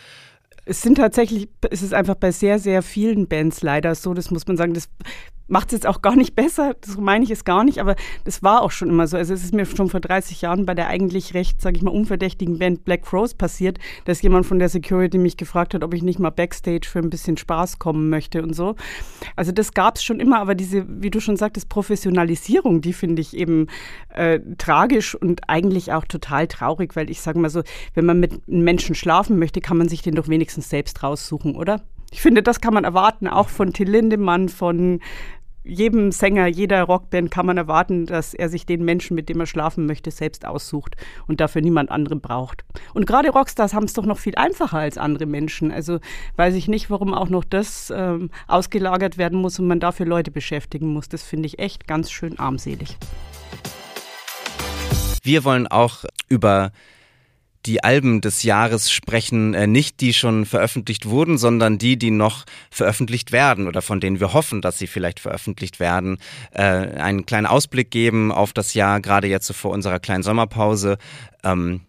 es 0.65 0.83
sind 0.83 0.97
tatsächlich, 0.97 1.49
es 1.71 1.83
ist 1.83 1.95
einfach 1.95 2.15
bei 2.15 2.33
sehr, 2.33 2.59
sehr 2.59 2.83
vielen 2.83 3.29
Bands 3.29 3.63
leider 3.63 3.95
so, 3.95 4.15
das 4.15 4.31
muss 4.31 4.47
man 4.47 4.57
sagen, 4.57 4.75
das 4.75 4.89
macht 5.51 5.69
es 5.69 5.73
jetzt 5.73 5.87
auch 5.87 6.01
gar 6.01 6.15
nicht 6.15 6.37
besser, 6.37 6.75
das 6.81 6.97
meine 6.97 7.25
ich 7.25 7.31
es 7.31 7.45
gar 7.45 7.65
nicht, 7.65 7.81
aber 7.81 7.97
das 8.25 8.43
war 8.43 8.63
auch 8.63 8.71
schon 8.71 8.89
immer 8.89 9.07
so. 9.07 9.17
Also 9.17 9.35
es 9.35 9.43
ist 9.43 9.53
mir 9.53 9.67
schon 9.67 9.91
vor 9.91 10.01
30 10.01 10.43
Jahren 10.43 10.65
bei 10.65 10.75
der 10.75 10.87
eigentlich 10.87 11.35
recht, 11.35 11.61
sage 11.61 11.77
ich 11.77 11.83
mal, 11.83 11.91
unverdächtigen 11.91 12.59
Band 12.59 12.85
Black 12.85 13.03
Crows 13.03 13.35
passiert, 13.35 13.79
dass 14.05 14.23
jemand 14.23 14.47
von 14.47 14.61
der 14.61 14.69
Security 14.69 15.19
mich 15.19 15.37
gefragt 15.37 15.75
hat, 15.75 15.83
ob 15.83 15.93
ich 15.93 16.03
nicht 16.03 16.21
mal 16.21 16.31
Backstage 16.31 16.87
für 16.89 17.01
ein 17.01 17.11
bisschen 17.11 17.37
Spaß 17.37 17.81
kommen 17.81 18.11
möchte 18.11 18.43
und 18.43 18.55
so. 18.55 18.77
Also 19.35 19.51
das 19.51 19.75
gab 19.75 19.97
es 19.97 20.05
schon 20.05 20.21
immer, 20.21 20.41
aber 20.41 20.55
diese, 20.55 20.87
wie 20.89 21.11
du 21.11 21.21
schon 21.21 21.37
sagtest, 21.37 21.69
Professionalisierung, 21.69 22.81
die 22.81 22.93
finde 22.93 23.21
ich 23.21 23.37
eben 23.37 23.67
äh, 24.15 24.39
tragisch 24.57 25.17
und 25.17 25.49
eigentlich 25.49 25.93
auch 25.93 26.05
total 26.05 26.47
traurig, 26.47 26.95
weil 26.95 27.11
ich 27.11 27.21
sage 27.21 27.41
mal 27.41 27.51
so, 27.51 27.63
wenn 27.95 28.07
man 28.07 28.21
mit 28.21 28.47
Menschen 28.47 28.95
schlafen 28.95 29.39
möchte, 29.41 29.61
kann 29.61 29.77
man 29.77 29.89
sich 29.89 30.03
den 30.03 30.15
doch 30.15 30.29
wenigstens 30.29 30.71
selbst 30.71 31.03
raussuchen, 31.03 31.57
oder? 31.57 31.83
Ich 32.13 32.23
finde, 32.23 32.43
das 32.43 32.61
kann 32.61 32.75
man 32.75 32.85
erwarten, 32.85 33.29
auch 33.29 33.49
von 33.49 33.73
Till 33.73 33.89
Lindemann, 33.89 34.49
von 34.49 35.01
jedem 35.63 36.11
Sänger, 36.11 36.47
jeder 36.47 36.83
Rockband 36.85 37.31
kann 37.31 37.47
man 37.47 37.57
erwarten, 37.57 38.07
dass 38.07 38.35
er 38.35 38.49
sich 38.49 38.67
den 38.67 38.85
Menschen, 38.85 39.15
mit 39.15 39.29
dem 39.29 39.41
er 39.41 39.47
schlafen 39.47 39.87
möchte, 39.87 40.11
selbst 40.11 40.47
aussucht 40.47 40.97
und 41.27 41.41
dafür 41.41 41.61
niemand 41.61 41.91
anderen 41.91 42.21
braucht. 42.21 42.65
Und 42.95 43.07
gerade 43.07 43.31
Rockstars 43.31 43.75
haben 43.75 43.85
es 43.85 43.93
doch 43.93 44.07
noch 44.07 44.19
viel 44.19 44.35
einfacher 44.37 44.79
als 44.79 44.97
andere 44.97 45.27
Menschen. 45.27 45.71
Also 45.71 46.01
weiß 46.37 46.55
ich 46.55 46.69
nicht, 46.69 46.91
warum 46.91 47.13
auch 47.13 47.29
noch 47.29 47.45
das 47.45 47.93
ähm, 47.95 48.31
ausgelagert 48.49 49.19
werden 49.19 49.39
muss 49.39 49.59
und 49.59 49.67
man 49.67 49.81
dafür 49.81 50.07
Leute 50.07 50.31
beschäftigen 50.31 50.89
muss. 50.89 51.09
Das 51.09 51.23
finde 51.23 51.47
ich 51.47 51.59
echt 51.59 51.87
ganz 51.87 52.11
schön 52.11 52.39
armselig. 52.39 52.97
Wir 55.23 55.45
wollen 55.45 55.67
auch 55.67 56.05
über 56.29 56.73
die 57.67 57.85
Alben 57.85 58.21
des 58.21 58.43
Jahres 58.43 58.91
sprechen, 58.91 59.55
äh, 59.55 59.67
nicht 59.67 60.01
die 60.01 60.15
schon 60.15 60.47
veröffentlicht 60.47 61.07
wurden, 61.07 61.39
sondern 61.39 61.79
die, 61.79 61.99
die 61.99 62.11
noch 62.11 62.45
veröffentlicht 62.71 63.33
werden 63.33 63.67
oder 63.67 63.83
von 63.83 64.01
denen 64.01 64.21
wir 64.21 64.33
hoffen, 64.33 64.63
dass 64.63 64.79
sie 64.79 64.87
vielleicht 64.87 65.21
veröffentlicht 65.21 65.81
werden. 65.81 66.19
Äh, 66.53 66.63
einen 66.63 67.27
kleinen 67.27 67.47
Ausblick 67.47 67.91
geben 67.91 68.33
auf 68.33 68.53
das 68.53 68.75
Jahr, 68.75 69.01
gerade 69.01 69.29
jetzt 69.29 69.47
so 69.47 69.55
vor 69.55 69.73
unserer 69.73 70.01
kleinen 70.01 70.23
Sommerpause. 70.23 70.99
Ähm, 71.45 71.83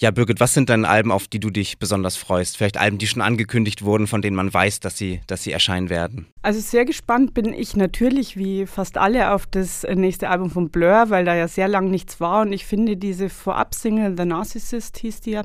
ja, 0.00 0.12
Birgit, 0.12 0.38
was 0.38 0.54
sind 0.54 0.68
denn 0.68 0.84
Alben, 0.84 1.10
auf 1.10 1.26
die 1.26 1.40
du 1.40 1.50
dich 1.50 1.78
besonders 1.78 2.16
freust? 2.16 2.56
Vielleicht 2.56 2.76
Alben, 2.76 2.98
die 2.98 3.06
schon 3.08 3.20
angekündigt 3.20 3.82
wurden, 3.82 4.06
von 4.06 4.22
denen 4.22 4.36
man 4.36 4.52
weiß, 4.52 4.78
dass 4.80 4.96
sie, 4.96 5.20
dass 5.26 5.42
sie 5.42 5.50
erscheinen 5.50 5.90
werden. 5.90 6.26
Also 6.42 6.60
sehr 6.60 6.84
gespannt 6.84 7.34
bin 7.34 7.52
ich 7.52 7.76
natürlich, 7.76 8.36
wie 8.36 8.66
fast 8.66 8.96
alle, 8.96 9.32
auf 9.32 9.46
das 9.46 9.82
nächste 9.82 10.28
Album 10.30 10.50
von 10.50 10.70
Blur, 10.70 11.06
weil 11.08 11.24
da 11.24 11.34
ja 11.34 11.48
sehr 11.48 11.66
lang 11.66 11.90
nichts 11.90 12.20
war. 12.20 12.42
Und 12.42 12.52
ich 12.52 12.64
finde 12.64 12.96
diese 12.96 13.28
Vorab-Single, 13.28 14.14
The 14.16 14.24
Narcissist 14.24 14.98
hieß 14.98 15.20
die 15.20 15.32
ja, 15.32 15.42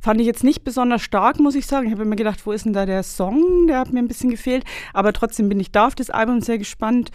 fand 0.00 0.20
ich 0.20 0.26
jetzt 0.26 0.44
nicht 0.44 0.64
besonders 0.64 1.02
stark, 1.02 1.38
muss 1.38 1.54
ich 1.54 1.66
sagen. 1.66 1.86
Ich 1.86 1.92
habe 1.92 2.02
immer 2.02 2.16
gedacht, 2.16 2.46
wo 2.46 2.52
ist 2.52 2.64
denn 2.64 2.72
da 2.72 2.86
der 2.86 3.02
Song? 3.02 3.66
Der 3.68 3.78
hat 3.78 3.92
mir 3.92 4.00
ein 4.00 4.08
bisschen 4.08 4.30
gefehlt. 4.30 4.64
Aber 4.94 5.12
trotzdem 5.12 5.48
bin 5.48 5.60
ich 5.60 5.72
da 5.72 5.86
auf 5.86 5.94
das 5.94 6.08
Album 6.08 6.40
sehr 6.40 6.58
gespannt. 6.58 7.10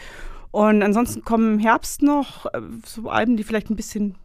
Und 0.52 0.84
ansonsten 0.84 1.24
kommen 1.24 1.56
im 1.56 1.60
Herbst 1.60 2.02
noch 2.02 2.46
äh, 2.46 2.62
so 2.86 3.10
Alben, 3.10 3.38
die 3.38 3.44
vielleicht 3.44 3.70
ein 3.70 3.76
bisschen 3.76 4.16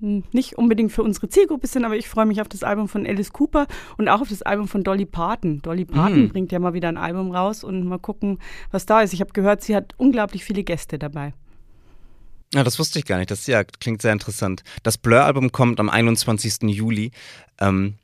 nicht 0.00 0.56
unbedingt 0.56 0.92
für 0.92 1.02
unsere 1.02 1.28
Zielgruppe 1.28 1.66
sind, 1.66 1.84
aber 1.84 1.96
ich 1.96 2.08
freue 2.08 2.26
mich 2.26 2.40
auf 2.40 2.48
das 2.48 2.62
Album 2.62 2.88
von 2.88 3.06
Alice 3.06 3.32
Cooper 3.32 3.66
und 3.96 4.08
auch 4.08 4.20
auf 4.20 4.28
das 4.28 4.42
Album 4.42 4.68
von 4.68 4.84
Dolly 4.84 5.06
Parton. 5.06 5.60
Dolly 5.62 5.84
Parton 5.84 6.26
mm. 6.26 6.28
bringt 6.28 6.52
ja 6.52 6.58
mal 6.58 6.74
wieder 6.74 6.88
ein 6.88 6.96
Album 6.96 7.32
raus 7.32 7.64
und 7.64 7.84
mal 7.84 7.98
gucken, 7.98 8.38
was 8.70 8.86
da 8.86 9.00
ist. 9.00 9.12
Ich 9.12 9.20
habe 9.20 9.32
gehört, 9.32 9.62
sie 9.62 9.74
hat 9.74 9.94
unglaublich 9.96 10.44
viele 10.44 10.62
Gäste 10.62 10.98
dabei. 10.98 11.32
Ja, 12.54 12.64
das 12.64 12.78
wusste 12.78 12.98
ich 12.98 13.04
gar 13.04 13.18
nicht. 13.18 13.30
Das 13.30 13.46
ja, 13.46 13.62
klingt 13.64 14.00
sehr 14.00 14.12
interessant. 14.12 14.62
Das 14.82 14.96
Blur-Album 14.96 15.52
kommt 15.52 15.80
am 15.80 15.90
21. 15.90 16.62
Juli. 16.62 17.10
Ähm, 17.60 17.94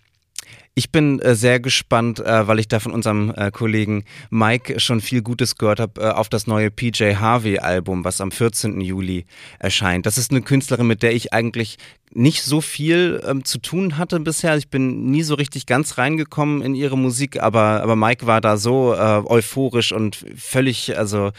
ich 0.77 0.91
bin 0.91 1.21
äh, 1.21 1.37
sehr 1.37 1.61
gespannt, 1.61 2.19
äh, 2.19 2.49
weil 2.49 2.59
ich 2.59 2.67
da 2.67 2.81
von 2.81 2.93
unserem 2.93 3.33
äh, 3.37 3.53
Kollegen 3.53 4.05
Mike 4.31 4.81
schon 4.81 5.01
viel 5.01 5.23
Gutes 5.23 5.57
gehört 5.57 5.79
habe, 5.79 6.17
auf 6.17 6.29
das 6.29 6.49
neue 6.49 6.71
PJ 6.71 7.15
Harvey 7.15 7.59
Album, 7.59 8.05
was 8.05 8.21
am 8.21 8.33
14. 8.33 8.81
Juli 8.81 9.25
erscheint. 9.61 10.05
Das 10.05 10.19
ist 10.19 10.33
eine 10.33 10.43
Künstlerin, 10.43 10.89
mit 10.89 11.03
der 11.03 11.15
ich 11.15 11.33
eigentlich 11.33 11.79
nicht 12.13 12.43
so 12.43 12.61
viel 12.61 13.23
ähm, 13.27 13.45
zu 13.45 13.59
tun 13.59 13.99
hatte 13.99 14.19
bisher. 14.19 14.57
Ich 14.57 14.69
bin 14.69 15.11
nie 15.11 15.23
so 15.23 15.35
richtig 15.35 15.67
ganz 15.67 15.97
reingekommen 15.97 16.61
in 16.61 16.75
ihre 16.75 16.99
Musik, 16.99 17.41
aber, 17.41 17.83
aber 17.83 17.95
Mike 17.95 18.27
war 18.27 18.41
da 18.41 18.57
so 18.57 18.97
euphorisch 18.97 19.93
und 19.93 20.25
völlig, 20.37 20.97
also 20.99 21.31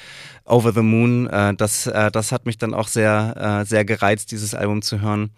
over 0.45 0.71
the 0.73 0.81
moon. 0.81 1.29
Das, 1.57 1.83
das 1.83 2.31
hat 2.31 2.45
mich 2.45 2.57
dann 2.57 2.73
auch 2.73 2.87
sehr, 2.87 3.63
sehr 3.65 3.85
gereizt, 3.85 4.31
dieses 4.31 4.53
Album 4.53 4.81
zu 4.81 4.99
hören. 4.99 5.31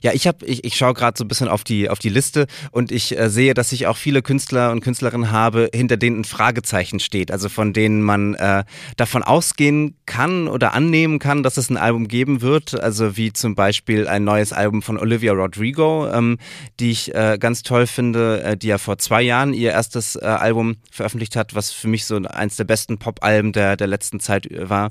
Ja, 0.00 0.12
ich 0.12 0.28
habe, 0.28 0.46
ich, 0.46 0.64
ich 0.64 0.76
schaue 0.76 0.94
gerade 0.94 1.18
so 1.18 1.24
ein 1.24 1.28
bisschen 1.28 1.48
auf 1.48 1.64
die 1.64 1.90
auf 1.90 1.98
die 1.98 2.08
Liste 2.08 2.46
und 2.70 2.92
ich 2.92 3.18
äh, 3.18 3.28
sehe, 3.28 3.52
dass 3.52 3.72
ich 3.72 3.88
auch 3.88 3.96
viele 3.96 4.22
Künstler 4.22 4.70
und 4.70 4.80
Künstlerinnen 4.80 5.32
habe, 5.32 5.70
hinter 5.74 5.96
denen 5.96 6.20
ein 6.20 6.24
Fragezeichen 6.24 7.00
steht, 7.00 7.32
also 7.32 7.48
von 7.48 7.72
denen 7.72 8.02
man 8.02 8.34
äh, 8.34 8.62
davon 8.96 9.24
ausgehen 9.24 9.96
kann 10.06 10.46
oder 10.46 10.72
annehmen 10.72 11.18
kann, 11.18 11.42
dass 11.42 11.56
es 11.56 11.68
ein 11.68 11.76
Album 11.76 12.06
geben 12.06 12.42
wird, 12.42 12.80
also 12.80 13.16
wie 13.16 13.32
zum 13.32 13.56
Beispiel 13.56 14.06
ein 14.06 14.22
neues 14.22 14.52
Album 14.52 14.82
von 14.82 14.98
Olivia 14.98 15.32
Rodrigo, 15.32 16.08
ähm, 16.12 16.38
die 16.78 16.92
ich 16.92 17.12
äh, 17.16 17.36
ganz 17.40 17.64
toll 17.64 17.88
finde, 17.88 18.42
äh, 18.44 18.56
die 18.56 18.68
ja 18.68 18.78
vor 18.78 18.98
zwei 18.98 19.22
Jahren 19.22 19.52
ihr 19.52 19.72
erstes 19.72 20.14
äh, 20.14 20.20
Album 20.20 20.76
veröffentlicht 20.92 21.34
hat, 21.34 21.56
was 21.56 21.72
für 21.72 21.88
mich 21.88 22.04
so 22.04 22.16
eins 22.16 22.54
der 22.54 22.64
besten 22.64 22.98
Pop-Alben 22.98 23.52
der 23.52 23.76
der 23.76 23.88
letzten 23.88 24.20
Zeit 24.20 24.46
äh, 24.46 24.70
war. 24.70 24.90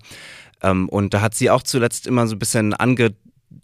Ähm, 0.61 0.89
und 0.89 1.13
da 1.13 1.21
hat 1.21 1.35
sie 1.35 1.49
auch 1.49 1.63
zuletzt 1.63 2.07
immer 2.07 2.27
so 2.27 2.35
ein 2.35 2.39
bisschen 2.39 2.73
ange 2.73 3.15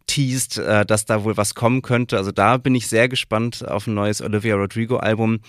teased, 0.07 0.57
äh, 0.57 0.85
dass 0.85 1.05
da 1.05 1.23
wohl 1.23 1.37
was 1.37 1.55
kommen 1.55 1.81
könnte. 1.81 2.17
Also 2.17 2.31
da 2.31 2.57
bin 2.57 2.75
ich 2.75 2.87
sehr 2.87 3.09
gespannt 3.09 3.67
auf 3.67 3.87
ein 3.87 3.93
neues 3.93 4.21
Olivia 4.21 4.55
Rodrigo-Album. 4.55 5.39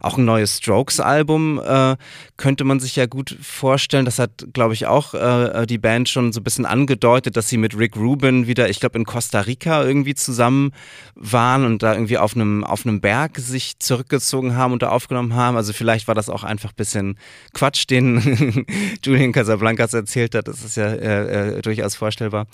Auch 0.00 0.18
ein 0.18 0.24
neues 0.24 0.58
Strokes-Album 0.58 1.60
äh, 1.64 1.96
könnte 2.36 2.64
man 2.64 2.80
sich 2.80 2.96
ja 2.96 3.06
gut 3.06 3.36
vorstellen. 3.40 4.04
Das 4.04 4.18
hat, 4.18 4.46
glaube 4.52 4.74
ich, 4.74 4.86
auch 4.86 5.14
äh, 5.14 5.66
die 5.66 5.78
Band 5.78 6.08
schon 6.08 6.32
so 6.32 6.40
ein 6.40 6.44
bisschen 6.44 6.66
angedeutet, 6.66 7.36
dass 7.36 7.48
sie 7.48 7.56
mit 7.56 7.76
Rick 7.76 7.96
Rubin 7.96 8.46
wieder, 8.46 8.68
ich 8.68 8.80
glaube, 8.80 8.98
in 8.98 9.04
Costa 9.04 9.40
Rica 9.40 9.82
irgendwie 9.84 10.14
zusammen 10.14 10.72
waren 11.14 11.64
und 11.64 11.82
da 11.82 11.94
irgendwie 11.94 12.18
auf 12.18 12.34
einem, 12.34 12.64
auf 12.64 12.82
Berg 12.84 13.38
sich 13.38 13.78
zurückgezogen 13.78 14.54
haben 14.54 14.72
und 14.72 14.82
da 14.82 14.90
aufgenommen 14.90 15.34
haben. 15.34 15.56
Also 15.56 15.72
vielleicht 15.72 16.06
war 16.08 16.14
das 16.14 16.28
auch 16.28 16.44
einfach 16.44 16.70
ein 16.70 16.76
bisschen 16.76 17.18
Quatsch, 17.54 17.88
den 17.88 18.66
Julian 19.04 19.32
Casablancas 19.32 19.94
erzählt 19.94 20.34
hat. 20.34 20.48
Das 20.48 20.62
ist 20.62 20.76
ja 20.76 20.86
äh, 20.86 21.58
äh 21.58 21.62
durchaus 21.62 21.96
vorstellbar. 21.96 22.46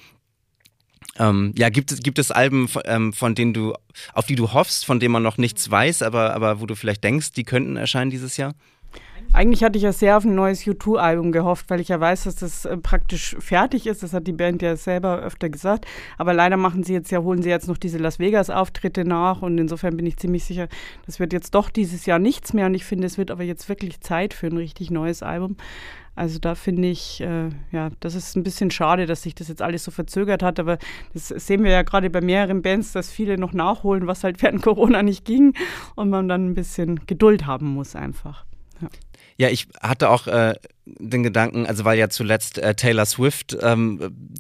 Ähm, 1.19 1.53
ja, 1.57 1.69
gibt 1.69 1.93
es, 1.93 2.01
gibt 2.01 2.19
es 2.19 2.31
Alben, 2.31 2.69
ähm, 2.87 3.13
von 3.13 3.35
denen 3.35 3.53
du, 3.53 3.75
auf 4.15 4.27
die 4.27 4.37
du 4.37 4.53
hoffst, 4.53 4.87
von 4.87 4.99
denen 4.99 5.13
man 5.13 5.23
noch 5.23 5.37
nichts 5.37 5.71
weiß, 5.71 6.03
aber, 6.03 6.35
aber 6.35 6.61
wo 6.61 6.67
du 6.67 6.75
vielleicht 6.75 7.05
denkst, 7.05 7.33
die 7.33 7.45
könnten 7.45 7.77
erscheinen 7.77 8.11
dieses 8.11 8.37
Jahr? 8.37 8.55
Eigentlich 9.33 9.65
hatte 9.65 9.79
ich 9.79 9.85
ja 9.85 9.93
sehr 9.93 10.17
auf 10.17 10.25
ein 10.25 10.35
neues 10.35 10.65
U2-Album 10.65 11.33
gehofft, 11.33 11.71
weil 11.71 11.81
ich 11.81 11.89
ja 11.89 11.99
weiß, 11.99 12.25
dass 12.25 12.37
das 12.37 12.65
äh, 12.65 12.77
praktisch 12.77 13.37
fertig 13.39 13.87
ist. 13.87 14.03
Das 14.03 14.13
hat 14.13 14.27
die 14.27 14.33
Band 14.33 14.63
ja 14.63 14.77
selber 14.77 15.21
öfter 15.21 15.49
gesagt. 15.49 15.87
Aber 16.19 16.35
leider 16.35 16.57
machen 16.57 16.83
sie 16.83 16.93
jetzt 16.93 17.11
ja, 17.11 17.21
holen 17.23 17.43
sie 17.43 17.49
jetzt 17.49 17.69
noch 17.69 17.79
diese 17.79 17.99
Las 17.99 18.19
Vegas-Auftritte 18.19 19.05
nach 19.05 19.43
und 19.43 19.59
insofern 19.59 19.97
bin 19.97 20.07
ich 20.07 20.17
ziemlich 20.19 20.45
sicher, 20.45 20.69
das 21.07 21.19
wird 21.19 21.33
jetzt 21.33 21.55
doch 21.55 21.71
dieses 21.71 22.07
Jahr 22.07 22.19
nichts 22.19 22.53
mehr. 22.53 22.67
Und 22.67 22.75
ich 22.75 22.85
finde, 22.85 23.07
es 23.07 23.19
wird 23.19 23.31
aber 23.31 23.43
jetzt 23.43 23.69
wirklich 23.69 24.01
Zeit 24.01 24.35
für 24.35 24.49
ein 24.49 24.57
richtig 24.57 24.91
neues 24.91 25.23
Album. 25.23 25.57
Also 26.15 26.39
da 26.39 26.55
finde 26.55 26.89
ich, 26.89 27.23
äh, 27.23 27.49
ja, 27.71 27.89
das 28.01 28.15
ist 28.15 28.37
ein 28.37 28.43
bisschen 28.43 28.71
schade, 28.71 29.07
dass 29.07 29.23
sich 29.23 29.35
das 29.35 29.49
jetzt 29.49 29.63
alles 29.63 29.85
so 29.85 29.91
verzögert 29.91 30.43
hat. 30.43 30.61
Aber 30.61 30.79
das 31.15 31.29
sehen 31.29 31.65
wir 31.65 31.71
ja 31.71 31.83
gerade 31.83 32.11
bei 32.11 32.21
mehreren 32.21 32.61
Bands, 32.61 32.93
dass 32.93 33.11
viele 33.11 33.39
noch 33.39 33.55
nachholen, 33.55 34.07
was 34.07 34.25
halt 34.25 34.43
während 34.43 34.63
Corona 34.63 35.03
nicht 35.03 35.25
ging 35.25 35.55
und 35.95 36.11
man 36.11 36.29
dann 36.29 36.49
ein 36.49 36.55
bisschen 36.55 37.07
Geduld 37.07 37.47
haben 37.47 37.69
muss 37.69 37.97
einfach. 37.97 38.45
Ja. 38.83 38.89
Ja, 39.43 39.49
ich 39.49 39.67
hatte 39.81 40.09
auch 40.09 40.29
äh, 40.29 40.55
den 40.85 41.25
Gedanken, 41.25 41.67
also 41.67 41.85
weil 41.85 41.99
ja 41.99 42.09
zuletzt 42.09 42.59
äh, 42.59 42.77
Taylor 42.77 43.07
Swift 43.07 43.59
ähm, 43.61 44.39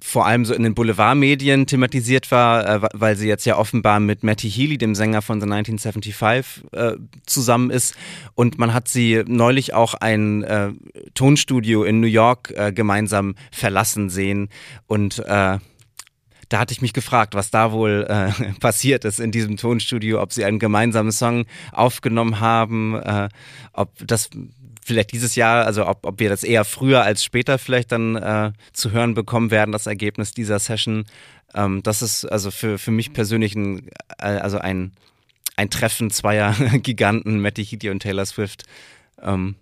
vor 0.00 0.24
allem 0.24 0.44
so 0.44 0.54
in 0.54 0.62
den 0.62 0.76
Boulevardmedien 0.76 1.66
thematisiert 1.66 2.30
war, 2.30 2.84
äh, 2.84 2.88
weil 2.94 3.16
sie 3.16 3.26
jetzt 3.26 3.44
ja 3.44 3.58
offenbar 3.58 3.98
mit 3.98 4.22
Matty 4.22 4.48
Healy, 4.48 4.78
dem 4.78 4.94
Sänger 4.94 5.20
von 5.20 5.40
The 5.40 5.50
1975, 5.50 6.62
äh, 6.74 6.92
zusammen 7.26 7.70
ist. 7.70 7.96
Und 8.36 8.56
man 8.56 8.72
hat 8.72 8.86
sie 8.86 9.24
neulich 9.26 9.74
auch 9.74 9.94
ein 9.94 10.44
äh, 10.44 10.70
Tonstudio 11.14 11.82
in 11.82 11.98
New 11.98 12.06
York 12.06 12.52
äh, 12.56 12.70
gemeinsam 12.70 13.34
verlassen 13.50 14.10
sehen 14.10 14.48
und 14.86 15.18
äh, 15.26 15.58
da 16.48 16.58
hatte 16.58 16.72
ich 16.72 16.82
mich 16.82 16.92
gefragt, 16.92 17.34
was 17.34 17.50
da 17.50 17.72
wohl 17.72 18.06
äh, 18.08 18.52
passiert 18.60 19.04
ist 19.04 19.20
in 19.20 19.32
diesem 19.32 19.56
Tonstudio, 19.56 20.20
ob 20.20 20.32
sie 20.32 20.44
einen 20.44 20.58
gemeinsamen 20.58 21.12
Song 21.12 21.46
aufgenommen 21.72 22.40
haben, 22.40 22.94
äh, 22.94 23.28
ob 23.72 23.90
das 24.06 24.30
vielleicht 24.86 25.12
dieses 25.12 25.34
Jahr, 25.34 25.66
also 25.66 25.86
ob, 25.86 26.06
ob 26.06 26.20
wir 26.20 26.28
das 26.28 26.44
eher 26.44 26.64
früher 26.64 27.02
als 27.02 27.24
später 27.24 27.58
vielleicht 27.58 27.90
dann 27.92 28.16
äh, 28.16 28.52
zu 28.72 28.92
hören 28.92 29.14
bekommen 29.14 29.50
werden, 29.50 29.72
das 29.72 29.86
Ergebnis 29.86 30.32
dieser 30.32 30.58
Session. 30.58 31.04
Ähm, 31.54 31.82
das 31.82 32.02
ist 32.02 32.24
also 32.24 32.50
für, 32.50 32.78
für 32.78 32.92
mich 32.92 33.12
persönlich 33.12 33.54
ein, 33.56 33.88
äh, 34.18 34.26
also 34.26 34.58
ein, 34.58 34.92
ein 35.56 35.70
Treffen 35.70 36.10
zweier 36.10 36.54
Giganten, 36.78 37.40
Matty 37.40 37.64
Healy 37.64 37.90
und 37.90 38.00
Taylor 38.00 38.26
Swift. 38.26 38.62
Ähm, 39.20 39.56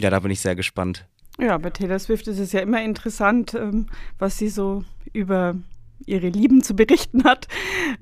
ja, 0.00 0.10
da 0.10 0.18
bin 0.18 0.32
ich 0.32 0.40
sehr 0.40 0.56
gespannt. 0.56 1.06
Ja, 1.38 1.56
bei 1.58 1.70
Taylor 1.70 1.98
Swift 1.98 2.26
ist 2.28 2.38
es 2.38 2.52
ja 2.52 2.60
immer 2.60 2.82
interessant, 2.82 3.54
ähm, 3.54 3.86
was 4.18 4.38
sie 4.38 4.48
so 4.48 4.84
über 5.12 5.56
ihre 6.06 6.28
Lieben 6.28 6.62
zu 6.62 6.74
berichten 6.74 7.24
hat. 7.24 7.48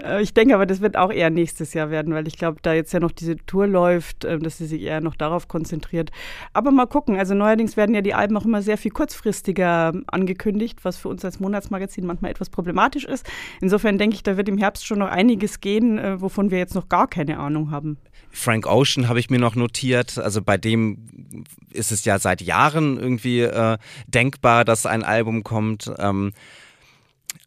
Äh, 0.03 0.23
ich 0.23 0.35
denke 0.35 0.55
aber, 0.55 0.67
das 0.67 0.81
wird 0.81 0.97
auch 0.97 1.13
eher 1.13 1.31
nächstes 1.31 1.75
Jahr 1.75 1.91
werden, 1.91 2.15
weil 2.15 2.27
ich 2.27 2.37
glaube, 2.37 2.59
da 2.63 2.73
jetzt 2.73 2.93
ja 2.93 3.01
noch 3.01 3.13
diese 3.13 3.37
Tour 3.37 3.67
läuft, 3.67 4.25
äh, 4.25 4.39
dass 4.39 4.59
sie 4.59 4.67
sich 4.67 4.83
eher 4.83 5.01
noch 5.01 5.15
darauf 5.15 5.49
konzentriert. 5.49 6.11
Aber 6.53 6.71
mal 6.71 6.87
gucken. 6.87 7.19
Also 7.19 7.35
neuerdings 7.35 7.77
werden 7.77 7.95
ja 7.95 8.01
die 8.01 8.15
Alben 8.15 8.37
auch 8.37 8.45
immer 8.45 8.63
sehr 8.63 8.79
viel 8.79 8.91
kurzfristiger 8.91 9.93
angekündigt, 10.07 10.81
was 10.85 10.97
für 10.97 11.09
uns 11.09 11.25
als 11.25 11.41
Monatsmagazin 11.41 12.07
manchmal 12.07 12.31
etwas 12.31 12.51
problematisch 12.51 13.05
ist. 13.05 13.27
Insofern 13.61 13.99
denke 13.99 14.17
ich, 14.17 14.23
da 14.23 14.37
wird 14.37 14.49
im 14.49 14.59
Herbst 14.59 14.87
schon 14.87 14.99
noch 14.99 15.09
einiges 15.09 15.61
gehen, 15.61 15.99
äh, 15.99 16.21
wovon 16.21 16.51
wir 16.51 16.59
jetzt 16.59 16.75
noch 16.75 16.89
gar 16.89 17.09
keine 17.09 17.39
Ahnung 17.39 17.71
haben. 17.71 17.99
Frank 18.31 18.67
Ocean 18.67 19.09
habe 19.09 19.21
ich 19.21 19.31
mir 19.31 19.39
noch 19.39 19.55
notiert. 19.55 20.19
Also 20.19 20.43
bei 20.43 20.57
dem 20.57 21.45
ist 21.71 21.93
es 21.93 22.05
ja 22.05 22.19
seit 22.19 22.41
Jahren 22.41 22.99
irgendwie 22.99 23.41
äh, 23.41 23.79
denkbar, 24.07 24.65
dass 24.65 24.87
ein 24.87 25.05
Album 25.05 25.45
kommt. 25.45 25.93
Ähm, 25.99 26.33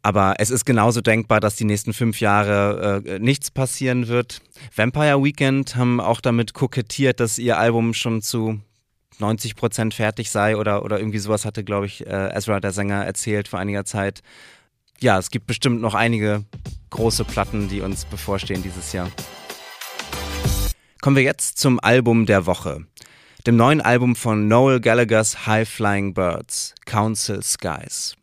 aber 0.06 0.36
es 0.38 0.52
ist 0.52 0.66
genauso 0.66 1.02
denkbar, 1.02 1.40
dass 1.40 1.56
die 1.56 1.64
nächsten 1.64 1.92
fünf 1.92 2.20
Jahre 2.20 3.02
äh, 3.04 3.18
nichts 3.18 3.50
passieren 3.50 4.08
wird. 4.08 4.40
Vampire 4.76 5.24
Weekend 5.24 5.76
haben 5.78 6.00
auch 6.00 6.22
damit 6.22 6.54
kokettiert, 6.54 7.20
dass 7.20 7.40
ihr 7.40 7.58
Album 7.58 7.96
schon 7.96 8.22
zu 8.22 8.60
90 9.18 9.56
Prozent 9.56 9.96
fertig 9.96 10.30
sei 10.30 10.58
oder, 10.58 10.86
oder 10.86 11.00
irgendwie 11.00 11.18
sowas 11.18 11.44
hatte, 11.44 11.64
glaube 11.64 11.88
ich, 11.88 12.06
äh, 12.06 12.36
Ezra, 12.36 12.60
der 12.60 12.72
Sänger, 12.72 13.04
erzählt 13.04 13.48
vor 13.48 13.58
einiger 13.58 13.84
Zeit. 13.84 14.22
Ja, 15.00 15.18
es 15.18 15.32
gibt 15.32 15.48
bestimmt 15.48 15.82
noch 15.82 15.96
einige 15.96 16.46
große 16.92 17.24
Platten, 17.24 17.68
die 17.68 17.82
uns 17.82 18.06
bevorstehen 18.06 18.62
dieses 18.62 18.94
Jahr. 18.94 19.10
Kommen 21.02 21.16
wir 21.16 21.24
jetzt 21.24 21.58
zum 21.58 21.80
Album 21.80 22.28
der 22.28 22.46
Woche. 22.46 22.86
Dem 23.48 23.56
neuen 23.56 23.82
Album 23.82 24.16
von 24.16 24.48
Noel 24.48 24.82
Gallagher's 24.82 25.48
High 25.48 25.68
Flying 25.68 26.14
Birds, 26.14 26.76
Council 26.86 27.42
Skies. 27.42 28.16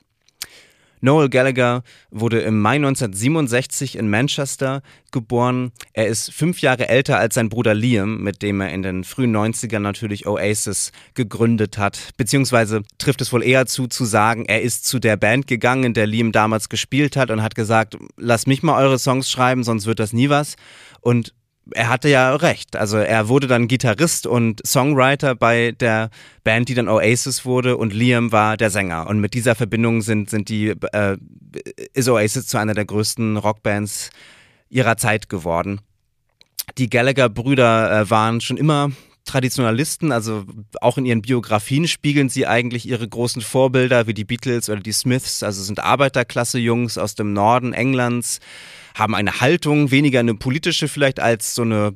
Noel 1.05 1.29
Gallagher 1.29 1.83
wurde 2.13 2.41
im 2.41 2.61
Mai 2.61 2.77
1967 2.77 3.99
in 3.99 4.09
Manchester 4.09 4.83
geboren. 5.11 5.73
Er 5.93 6.07
ist 6.07 6.33
fünf 6.33 6.61
Jahre 6.61 6.89
älter 6.89 7.19
als 7.19 7.35
sein 7.35 7.49
Bruder 7.49 7.75
Liam, 7.75 8.23
mit 8.23 8.41
dem 8.41 8.61
er 8.61 8.71
in 8.71 8.83
den 8.83 9.03
frühen 9.03 9.37
90ern 9.37 9.81
natürlich 9.81 10.29
Oasis 10.29 10.93
gegründet 11.15 11.77
hat. 11.77 12.11
Beziehungsweise 12.17 12.83
trifft 12.99 13.21
es 13.21 13.33
wohl 13.33 13.43
eher 13.43 13.67
zu, 13.67 13.89
zu 13.89 14.05
sagen, 14.05 14.45
er 14.47 14.63
ist 14.63 14.87
zu 14.87 15.01
der 15.01 15.17
Band 15.17 15.49
gegangen, 15.49 15.83
in 15.83 15.95
der 15.95 16.07
Liam 16.07 16.31
damals 16.31 16.69
gespielt 16.69 17.17
hat 17.17 17.33
und 17.33 17.43
hat 17.43 17.57
gesagt, 17.57 17.99
lasst 18.17 18.47
mich 18.47 18.63
mal 18.63 18.81
eure 18.81 18.99
Songs 19.01 19.29
schreiben, 19.29 19.65
sonst 19.65 19.87
wird 19.87 19.99
das 19.99 20.13
nie 20.13 20.29
was. 20.29 20.55
Und 21.01 21.35
er 21.71 21.89
hatte 21.89 22.09
ja 22.09 22.35
recht. 22.35 22.77
Also 22.77 22.99
er 22.99 23.29
wurde 23.29 23.47
dann 23.47 23.69
Gitarrist 23.69 24.27
und 24.27 24.67
Songwriter 24.67 25.35
bei 25.35 25.73
der 25.73 26.11
Band, 26.45 26.69
die 26.69 26.75
dann 26.75 26.89
Oasis 26.89 27.45
wurde 27.45 27.77
und 27.77 27.93
Liam 27.93 28.33
war 28.33 28.57
der 28.57 28.71
Sänger. 28.71 29.07
Und 29.07 29.21
mit 29.21 29.35
dieser 29.35 29.55
Verbindung 29.55 30.03
sind, 30.03 30.29
sind 30.29 30.49
die, 30.49 30.75
äh, 30.93 31.17
ist 31.95 32.09
Oasis 32.09 32.47
zu 32.47 32.59
einer 32.59 32.75
der 32.75 32.85
größten 32.85 33.37
Rockbands 33.37 34.11
ihrer 34.69 34.97
Zeit 34.97 35.29
geworden. 35.29 35.81
Die 36.79 36.91
Gallagher-Brüder 36.91 38.01
äh, 38.01 38.11
waren 38.11 38.41
schon 38.41 38.57
immer 38.57 38.91
Traditionalisten, 39.25 40.13
also 40.13 40.45
auch 40.81 40.99
in 40.99 41.07
ihren 41.07 41.23
Biografien 41.23 41.87
spiegeln 41.87 42.29
sie 42.29 42.47
eigentlich 42.47 42.89
ihre 42.89 43.09
großen 43.09 43.43
Vorbilder 43.43 44.07
wie 44.07 44.15
die 44.15 44.25
Beatles 44.25 44.69
oder 44.69 44.81
die 44.81 44.93
Smiths, 44.93 45.43
also 45.43 45.63
sind 45.63 45.81
Arbeiterklasse-Jungs 45.81 46.99
aus 46.99 47.15
dem 47.15 47.33
Norden 47.33 47.73
Englands, 47.73 48.41
haben 48.95 49.15
eine 49.15 49.41
Haltung, 49.41 49.91
weniger 49.91 50.21
eine 50.21 50.35
politische 50.35 50.89
vielleicht 50.89 51.21
als 51.21 51.55
so 51.55 51.63
eine 51.63 51.95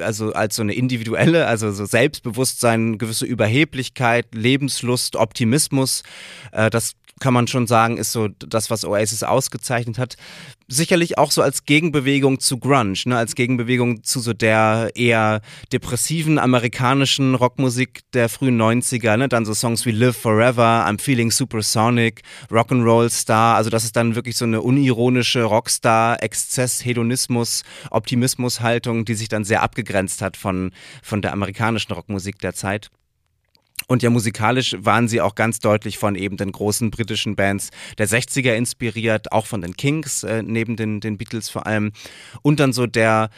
also 0.00 0.32
als 0.32 0.54
so 0.54 0.62
eine 0.62 0.72
individuelle, 0.72 1.46
also 1.46 1.72
so 1.72 1.84
Selbstbewusstsein, 1.84 2.96
gewisse 2.96 3.26
Überheblichkeit, 3.26 4.26
Lebenslust, 4.32 5.16
Optimismus, 5.16 6.04
äh, 6.52 6.70
das 6.70 6.94
kann 7.20 7.34
man 7.34 7.46
schon 7.46 7.66
sagen, 7.66 7.96
ist 7.96 8.12
so 8.12 8.28
das, 8.28 8.70
was 8.70 8.84
Oasis 8.84 9.22
ausgezeichnet 9.22 9.98
hat. 9.98 10.16
Sicherlich 10.66 11.18
auch 11.18 11.30
so 11.30 11.42
als 11.42 11.66
Gegenbewegung 11.66 12.40
zu 12.40 12.58
Grunge, 12.58 12.98
ne? 13.04 13.18
als 13.18 13.34
Gegenbewegung 13.34 14.02
zu 14.02 14.20
so 14.20 14.32
der 14.32 14.90
eher 14.94 15.42
depressiven 15.72 16.38
amerikanischen 16.38 17.34
Rockmusik 17.34 18.00
der 18.14 18.30
frühen 18.30 18.60
90er. 18.60 19.18
Ne? 19.18 19.28
Dann 19.28 19.44
so 19.44 19.52
Songs 19.52 19.84
wie 19.84 19.90
Live 19.90 20.16
Forever, 20.16 20.86
I'm 20.88 20.98
Feeling 20.98 21.30
Supersonic, 21.30 22.22
Rock'n'Roll 22.50 23.10
Star. 23.10 23.56
Also 23.56 23.68
das 23.68 23.84
ist 23.84 23.94
dann 23.96 24.14
wirklich 24.14 24.38
so 24.38 24.46
eine 24.46 24.62
unironische 24.62 25.42
Rockstar, 25.42 26.22
Exzess, 26.22 26.82
Hedonismus, 26.82 27.62
Optimismus-Haltung, 27.90 29.04
die 29.04 29.14
sich 29.14 29.28
dann 29.28 29.44
sehr 29.44 29.62
abgegrenzt 29.62 30.22
hat 30.22 30.38
von, 30.38 30.72
von 31.02 31.20
der 31.20 31.32
amerikanischen 31.34 31.92
Rockmusik 31.92 32.38
der 32.38 32.54
Zeit. 32.54 32.90
Und 33.86 34.02
ja, 34.02 34.10
musikalisch 34.10 34.76
waren 34.78 35.08
sie 35.08 35.20
auch 35.20 35.34
ganz 35.34 35.58
deutlich 35.58 35.98
von 35.98 36.14
eben 36.14 36.36
den 36.36 36.52
großen 36.52 36.90
britischen 36.90 37.36
Bands 37.36 37.70
der 37.98 38.08
60er 38.08 38.54
inspiriert, 38.54 39.32
auch 39.32 39.46
von 39.46 39.60
den 39.60 39.76
Kings, 39.76 40.22
äh, 40.22 40.42
neben 40.42 40.76
den, 40.76 41.00
den 41.00 41.18
Beatles 41.18 41.48
vor 41.48 41.66
allem. 41.66 41.92
Und 42.42 42.60
dann 42.60 42.72
so 42.72 42.86
der, 42.86 43.30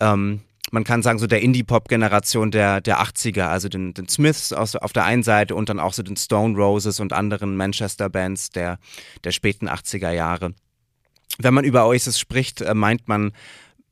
ähm, 0.00 0.40
man 0.72 0.84
kann 0.84 1.02
sagen, 1.02 1.18
so 1.18 1.26
der 1.26 1.42
Indie-Pop-Generation 1.42 2.50
der, 2.50 2.80
der 2.80 3.00
80er, 3.00 3.48
also 3.48 3.68
den, 3.68 3.94
den 3.94 4.08
Smiths 4.08 4.52
aus, 4.52 4.74
auf 4.74 4.92
der 4.92 5.04
einen 5.04 5.22
Seite 5.22 5.54
und 5.54 5.68
dann 5.68 5.78
auch 5.78 5.92
so 5.92 6.02
den 6.02 6.16
Stone 6.16 6.56
Roses 6.56 6.98
und 6.98 7.12
anderen 7.12 7.56
Manchester-Bands 7.56 8.50
der, 8.50 8.78
der 9.22 9.32
späten 9.32 9.68
80er 9.68 10.10
Jahre. 10.10 10.54
Wenn 11.38 11.54
man 11.54 11.64
über 11.64 11.86
Oasis 11.86 12.18
spricht, 12.18 12.60
äh, 12.60 12.74
meint 12.74 13.06
man 13.06 13.32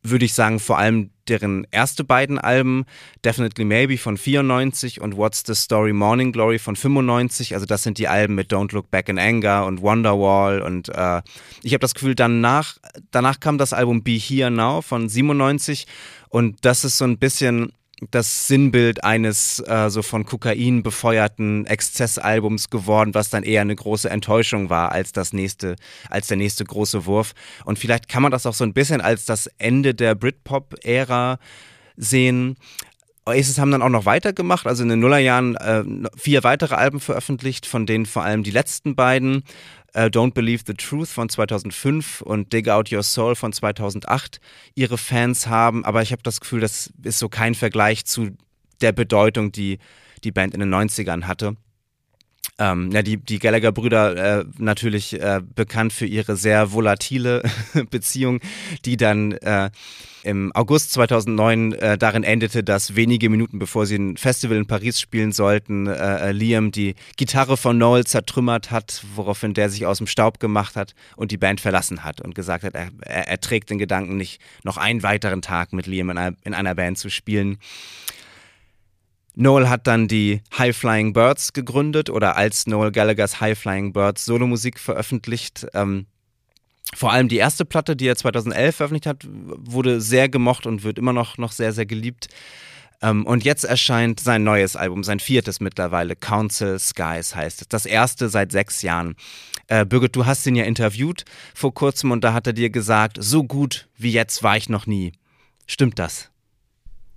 würde 0.03 0.25
ich 0.25 0.35
sagen, 0.35 0.61
vor 0.61 0.79
allem 0.79 1.11
deren 1.29 1.67
erste 1.71 2.05
beiden 2.05 2.39
Alben, 2.39 2.85
Definitely 3.25 3.65
Maybe 3.65 3.99
von 3.99 4.17
94 4.17 5.01
und 5.01 5.17
What's 5.17 5.43
the 5.47 5.55
Story 5.55 5.93
Morning 5.93 6.33
Glory 6.33 6.59
von 6.59 6.75
95. 6.75 7.55
Also 7.55 7.67
das 7.67 7.83
sind 7.83 7.99
die 7.99 8.09
Alben 8.09 8.35
mit 8.35 8.53
Don't 8.53 8.73
Look 8.73 8.91
Back 8.91 9.09
in 9.09 9.19
Anger 9.19 9.67
und 9.67 9.83
Wonderwall 9.83 10.63
und 10.63 10.89
äh, 10.89 11.23
ich 11.63 11.73
habe 11.73 11.81
das 11.81 11.95
Gefühl, 11.95 12.15
danach, 12.15 12.79
danach 13.11 13.41
kam 13.41 13.59
das 13.59 13.73
Album 13.73 14.03
Be 14.03 14.13
Here 14.13 14.51
Now 14.51 14.83
von 14.83 15.09
97 15.09 15.87
und 16.29 16.65
das 16.65 16.85
ist 16.85 16.99
so 16.99 17.05
ein 17.05 17.19
bisschen 17.19 17.73
das 18.11 18.49
Sinnbild 18.49 19.05
eines 19.05 19.61
äh, 19.61 19.91
so 19.91 20.03
von 20.03 20.25
Kokain 20.25 20.83
befeuerten 20.83 21.67
Exzessalbums 21.67 22.71
geworden, 22.71 23.15
was 23.15 23.31
dann 23.31 23.43
eher 23.43 23.61
eine 23.61 23.77
große 23.77 24.09
Enttäuschung 24.09 24.71
war 24.71 24.93
als 24.93 25.13
das 25.13 25.33
nächste, 25.33 25.77
als 26.09 26.29
der 26.29 26.37
nächste 26.37 26.65
große 26.65 27.07
Wurf. 27.07 27.35
Und 27.65 27.79
vielleicht 27.79 28.09
kann 28.09 28.23
man 28.23 28.33
das 28.33 28.47
auch 28.47 28.55
so 28.55 28.65
ein 28.65 28.73
bisschen 28.73 29.01
als 29.01 29.25
das 29.25 29.49
Ende 29.59 29.95
der 29.95 30.15
Britpop-Ära 30.15 31.39
sehen. 31.97 32.57
Oasis 33.27 33.59
haben 33.59 33.71
dann 33.71 33.83
auch 33.83 33.91
noch 33.91 34.07
weitergemacht, 34.07 34.67
also 34.67 34.83
in 34.83 34.89
den 34.89 35.01
Nullerjahren 35.01 35.57
äh, 35.57 35.85
vier 36.17 36.43
weitere 36.43 36.75
Alben 36.75 37.01
veröffentlicht, 37.01 37.67
von 37.67 37.85
denen 37.85 38.07
vor 38.07 38.23
allem 38.23 38.43
die 38.43 38.51
letzten 38.51 38.97
beiden 38.97 39.45
äh, 39.95 40.07
Don't 40.07 40.33
Believe 40.33 40.65
the 40.67 40.75
Truth 40.75 41.09
von 41.09 41.29
2005 41.29 42.21
und 42.21 42.53
Dig 42.53 42.69
Out 42.69 42.93
Your 42.93 43.03
Soul 43.03 43.35
von 43.35 43.53
2008 43.53 44.41
ihre 44.75 44.99
Fans 44.99 45.47
haben. 45.47 45.85
Aber 45.85 46.03
ich 46.03 46.13
habe 46.13 46.23
das 46.23 46.41
Gefühl, 46.41 46.61
das 46.61 46.93
ist 47.03 47.19
so 47.19 47.29
kein 47.29 47.55
Vergleich 47.55 48.05
zu 48.05 48.31
der 48.81 48.93
Bedeutung, 48.93 49.53
die 49.53 49.79
die 50.25 50.33
Band 50.33 50.55
in 50.55 50.61
den 50.61 50.75
90ern 50.75 51.25
hatte. 51.25 51.57
Ähm, 52.59 52.91
ja, 52.93 53.03
die, 53.03 53.17
die 53.17 53.39
Gallagher-Brüder 53.39 54.41
äh, 54.41 54.45
natürlich 54.59 55.19
äh, 55.19 55.41
bekannt 55.55 55.93
für 55.93 56.07
ihre 56.07 56.37
sehr 56.37 56.73
volatile 56.73 57.43
Beziehung, 57.91 58.41
die 58.85 58.97
dann 58.99 59.33
äh, 59.33 59.71
im 60.23 60.53
August 60.55 60.93
2009 60.93 61.73
äh, 61.73 61.99
darin 61.99 62.25
endete, 62.25 62.63
dass 62.63 62.95
wenige 62.95 63.31
Minuten 63.31 63.59
bevor 63.59 63.87
sie 63.87 63.97
ein 63.97 64.17
Festival 64.17 64.59
in 64.59 64.67
Paris 64.67 65.01
spielen 65.01 65.33
sollten, 65.33 65.87
äh, 65.87 66.29
äh, 66.29 66.33
Liam 66.33 66.73
die 66.73 66.95
Gitarre 67.17 67.57
von 67.57 67.79
Noel 67.79 68.05
zertrümmert 68.05 68.71
hat, 68.71 69.03
woraufhin 69.15 69.55
der 69.55 69.71
sich 69.71 69.87
aus 69.87 69.99
dem 69.99 70.07
Staub 70.07 70.41
gemacht 70.41 70.77
hat 70.77 70.95
und 71.17 71.31
die 71.31 71.39
Band 71.39 71.61
verlassen 71.61 72.05
hat 72.05 72.21
und 72.21 72.35
gesagt 72.35 72.65
hat, 72.65 72.75
er, 72.75 72.91
er, 73.01 73.29
er 73.29 73.41
trägt 73.41 73.71
den 73.71 73.79
Gedanken 73.79 74.17
nicht, 74.17 74.41
noch 74.65 74.77
einen 74.77 75.03
weiteren 75.03 75.43
Tag 75.43 75.73
mit 75.73 75.87
Liam 75.87 76.11
in 76.11 76.19
einer, 76.19 76.37
in 76.45 76.55
einer 76.55 76.75
Band 76.75 76.99
zu 76.99 77.09
spielen. 77.09 77.59
Noel 79.41 79.71
hat 79.71 79.87
dann 79.87 80.07
die 80.07 80.43
High 80.59 80.77
Flying 80.77 81.15
Birds 81.15 81.55
gegründet 81.55 82.11
oder 82.11 82.37
als 82.37 82.67
Noel 82.67 82.93
Gallaghers 82.93 83.41
High 83.41 83.59
Flying 83.59 83.95
Birds 83.95 84.27
Solomusik 84.27 84.79
veröffentlicht. 84.79 85.67
Ähm, 85.73 86.05
vor 86.95 87.11
allem 87.13 87.29
die 87.29 87.39
erste 87.39 87.65
Platte, 87.65 87.97
die 87.97 88.07
er 88.07 88.17
2011 88.17 88.77
veröffentlicht 88.77 89.07
hat, 89.07 89.27
wurde 89.27 90.03
sehr 90.03 90.29
gemocht 90.29 90.67
und 90.67 90.83
wird 90.83 90.99
immer 90.99 91.15
noch, 91.15 91.39
noch 91.39 91.53
sehr, 91.53 91.73
sehr 91.73 91.87
geliebt. 91.87 92.29
Ähm, 93.01 93.25
und 93.25 93.43
jetzt 93.43 93.65
erscheint 93.65 94.21
sein 94.21 94.45
neues 94.45 94.77
Album, 94.77 95.05
sein 95.05 95.21
viertes 95.21 95.59
mittlerweile, 95.61 96.17
Council 96.17 96.79
Skies 96.79 97.35
heißt 97.35 97.63
es. 97.63 97.69
Das 97.69 97.87
erste 97.87 98.29
seit 98.29 98.53
sechs 98.53 98.83
Jahren. 98.83 99.17
Äh, 99.69 99.87
Birgit, 99.87 100.17
du 100.17 100.27
hast 100.27 100.47
ihn 100.47 100.55
ja 100.55 100.65
interviewt 100.65 101.25
vor 101.55 101.73
kurzem 101.73 102.11
und 102.11 102.25
da 102.25 102.35
hat 102.35 102.47
er 102.47 102.53
dir 102.53 102.69
gesagt, 102.69 103.17
so 103.19 103.43
gut 103.43 103.89
wie 103.97 104.13
jetzt 104.13 104.43
war 104.43 104.59
ich 104.59 104.69
noch 104.69 104.87
nie. 104.87 105.13
Stimmt 105.67 105.99
das? 105.99 106.31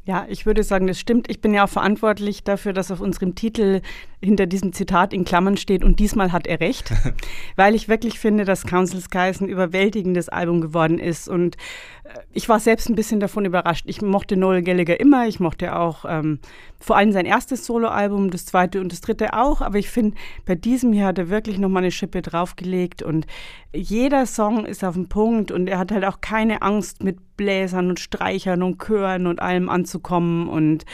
Ja, 0.06 0.26
ich 0.28 0.46
würde 0.46 0.64
sagen, 0.64 0.88
das 0.88 1.00
stimmt. 1.00 1.30
Ich 1.30 1.40
bin 1.40 1.54
ja 1.54 1.64
auch 1.64 1.70
verantwortlich 1.70 2.44
dafür, 2.44 2.74
dass 2.74 2.92
auf 2.92 3.00
unserem 3.00 3.36
Titel 3.36 3.80
hinter 4.22 4.48
diesem 4.48 4.74
Zitat 4.74 5.14
in 5.14 5.24
Klammern 5.24 5.56
steht 5.56 5.84
und 5.84 6.00
diesmal 6.00 6.34
hat 6.34 6.46
er 6.46 6.60
recht, 6.60 6.92
weil 7.56 7.74
ich 7.74 7.88
wirklich 7.88 8.20
finde, 8.20 8.44
dass 8.44 8.66
Council 8.66 9.00
Skies 9.00 9.40
ein 9.40 9.48
überwältigendes 9.48 10.28
Album 10.28 10.60
geworden 10.60 11.00
ist. 11.00 11.30
Und 11.30 11.56
äh, 12.04 12.20
ich 12.34 12.50
war 12.50 12.60
selbst 12.60 12.90
ein 12.90 12.96
bisschen 12.96 13.22
davon 13.22 13.46
überrascht. 13.46 13.86
Ich 13.88 14.02
mochte 14.02 14.36
Noel 14.36 14.62
Gallagher 14.62 15.00
immer, 15.00 15.28
ich 15.28 15.40
mochte 15.40 15.74
auch 15.74 16.04
ähm, 16.06 16.40
vor 16.80 16.98
allem 16.98 17.14
sein 17.14 17.26
erstes 17.26 17.66
Soloalbum, 17.66 18.30
das 18.30 18.46
zweite 18.46 18.82
und 18.82 18.92
das 18.92 19.00
dritte 19.00 19.34
auch, 19.34 19.62
aber 19.62 19.78
ich 19.78 19.90
finde, 19.90 20.18
bei 20.46 20.56
diesem 20.56 20.92
hier 20.92 21.06
hat 21.06 21.18
er 21.18 21.30
wirklich 21.30 21.60
nochmal 21.60 21.84
eine 21.84 21.92
Schippe 21.92 22.22
draufgelegt. 22.22 23.04
Und 23.04 23.26
jeder 23.74 24.26
Song 24.26 24.66
ist 24.66 24.84
auf 24.84 24.94
dem 24.94 25.08
Punkt. 25.08 25.52
Und 25.52 25.68
er 25.68 25.80
hat 25.80 25.92
halt 25.92 26.06
auch 26.06 26.22
keine 26.22 26.62
Angst 26.62 27.04
mit 27.04 27.18
Bläsern 27.38 27.90
und 27.90 28.00
Streichern 28.00 28.62
und 28.62 28.80
Chören 28.80 29.28
und 29.28 29.42
allem 29.42 29.70
anzukommen 29.94 30.48
und 30.50 30.86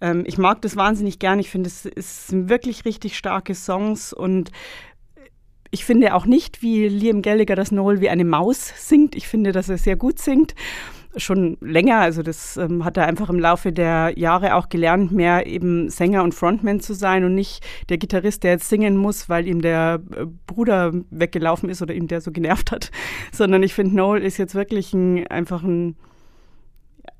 ähm, 0.00 0.24
ich 0.26 0.38
mag 0.38 0.60
das 0.62 0.76
wahnsinnig 0.76 1.18
gern. 1.18 1.38
Ich 1.38 1.50
finde, 1.50 1.68
es, 1.68 1.86
es 1.86 2.28
sind 2.28 2.48
wirklich 2.48 2.84
richtig 2.84 3.16
starke 3.16 3.54
Songs 3.54 4.12
und 4.12 4.50
ich 5.70 5.84
finde 5.84 6.14
auch 6.14 6.24
nicht, 6.24 6.62
wie 6.62 6.88
Liam 6.88 7.20
Gallagher 7.22 7.54
das 7.54 7.72
Noel 7.72 8.00
wie 8.00 8.08
eine 8.08 8.24
Maus 8.24 8.72
singt. 8.76 9.14
Ich 9.14 9.28
finde, 9.28 9.52
dass 9.52 9.68
er 9.68 9.76
sehr 9.78 9.96
gut 9.96 10.18
singt 10.18 10.54
schon 11.16 11.56
länger. 11.60 11.98
Also 11.98 12.22
das 12.22 12.56
ähm, 12.56 12.84
hat 12.84 12.96
er 12.96 13.06
einfach 13.06 13.28
im 13.28 13.38
Laufe 13.38 13.72
der 13.72 14.12
Jahre 14.16 14.54
auch 14.54 14.68
gelernt, 14.68 15.10
mehr 15.10 15.46
eben 15.46 15.88
Sänger 15.88 16.22
und 16.22 16.34
Frontman 16.34 16.80
zu 16.80 16.94
sein 16.94 17.24
und 17.24 17.34
nicht 17.34 17.64
der 17.88 17.98
Gitarrist, 17.98 18.44
der 18.44 18.52
jetzt 18.52 18.68
singen 18.68 18.96
muss, 18.96 19.28
weil 19.28 19.48
ihm 19.48 19.60
der 19.60 20.00
äh, 20.14 20.26
Bruder 20.46 20.92
weggelaufen 21.10 21.70
ist 21.70 21.82
oder 21.82 21.94
ihm 21.94 22.06
der 22.06 22.20
so 22.20 22.30
genervt 22.30 22.70
hat. 22.70 22.90
Sondern 23.32 23.62
ich 23.62 23.74
finde, 23.74 23.96
Noel 23.96 24.22
ist 24.22 24.36
jetzt 24.36 24.54
wirklich 24.54 24.92
ein, 24.92 25.26
einfach 25.26 25.62
ein, 25.62 25.96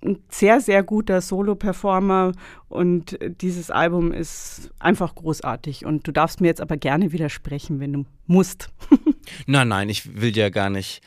ein 0.04 0.18
sehr, 0.28 0.60
sehr 0.60 0.82
guter 0.82 1.20
Solo-Performer 1.20 2.32
und 2.68 3.18
dieses 3.40 3.70
Album 3.70 4.12
ist 4.12 4.70
einfach 4.78 5.14
großartig. 5.14 5.84
Und 5.84 6.06
du 6.06 6.12
darfst 6.12 6.40
mir 6.40 6.46
jetzt 6.46 6.60
aber 6.60 6.76
gerne 6.76 7.12
widersprechen, 7.12 7.80
wenn 7.80 7.92
du 7.92 8.04
musst. 8.26 8.70
nein, 9.46 9.68
nein, 9.68 9.88
ich 9.88 10.20
will 10.20 10.32
dir 10.32 10.50
gar 10.50 10.70
nicht, 10.70 11.02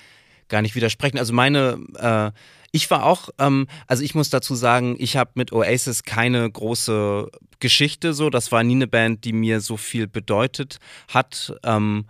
gar 0.49 0.61
nicht 0.61 0.75
widersprechen. 0.75 1.17
Also 1.17 1.33
meine 1.33 1.79
äh 1.97 2.31
ich 2.71 2.89
war 2.89 3.05
auch, 3.05 3.29
ähm, 3.37 3.67
also 3.87 4.03
ich 4.03 4.15
muss 4.15 4.29
dazu 4.29 4.55
sagen, 4.55 4.95
ich 4.97 5.17
habe 5.17 5.31
mit 5.35 5.51
Oasis 5.51 6.03
keine 6.03 6.49
große 6.49 7.29
Geschichte 7.59 8.13
so. 8.13 8.29
Das 8.29 8.51
war 8.51 8.63
nie 8.63 8.75
eine 8.75 8.87
Band, 8.87 9.25
die 9.25 9.33
mir 9.33 9.59
so 9.59 9.77
viel 9.77 10.07
bedeutet 10.07 10.79
hat. 11.09 11.53
Ähm, 11.63 12.05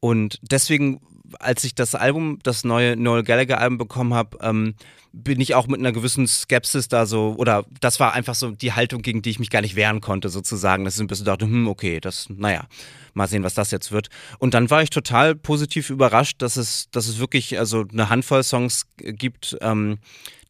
und 0.00 0.38
deswegen, 0.42 1.00
als 1.38 1.64
ich 1.64 1.74
das 1.74 1.94
Album, 1.94 2.38
das 2.42 2.64
neue 2.64 2.96
Noel 2.96 3.22
Gallagher 3.22 3.60
Album 3.60 3.78
bekommen 3.78 4.14
habe, 4.14 4.38
ähm, 4.42 4.74
bin 5.12 5.40
ich 5.40 5.54
auch 5.54 5.66
mit 5.66 5.80
einer 5.80 5.92
gewissen 5.92 6.26
Skepsis 6.26 6.88
da 6.88 7.06
so, 7.06 7.34
oder 7.38 7.64
das 7.80 8.00
war 8.00 8.12
einfach 8.12 8.34
so 8.34 8.50
die 8.50 8.74
Haltung, 8.74 9.00
gegen 9.00 9.22
die 9.22 9.30
ich 9.30 9.38
mich 9.38 9.50
gar 9.50 9.62
nicht 9.62 9.74
wehren 9.74 10.00
konnte, 10.00 10.28
sozusagen. 10.28 10.84
Dass 10.84 10.96
ich 10.96 11.00
ein 11.00 11.06
bisschen 11.06 11.24
dachte, 11.24 11.46
hm, 11.46 11.68
okay, 11.68 12.00
das, 12.00 12.28
naja, 12.28 12.66
mal 13.14 13.26
sehen, 13.26 13.42
was 13.42 13.54
das 13.54 13.70
jetzt 13.70 13.92
wird. 13.92 14.08
Und 14.38 14.52
dann 14.52 14.68
war 14.70 14.82
ich 14.82 14.90
total 14.90 15.34
positiv 15.34 15.88
überrascht, 15.88 16.42
dass 16.42 16.56
es, 16.56 16.90
dass 16.90 17.08
es 17.08 17.18
wirklich 17.18 17.58
also 17.58 17.86
eine 17.90 18.10
Handvoll 18.10 18.42
Songs 18.42 18.86
gibt, 18.98 19.56
ähm, 19.62 19.98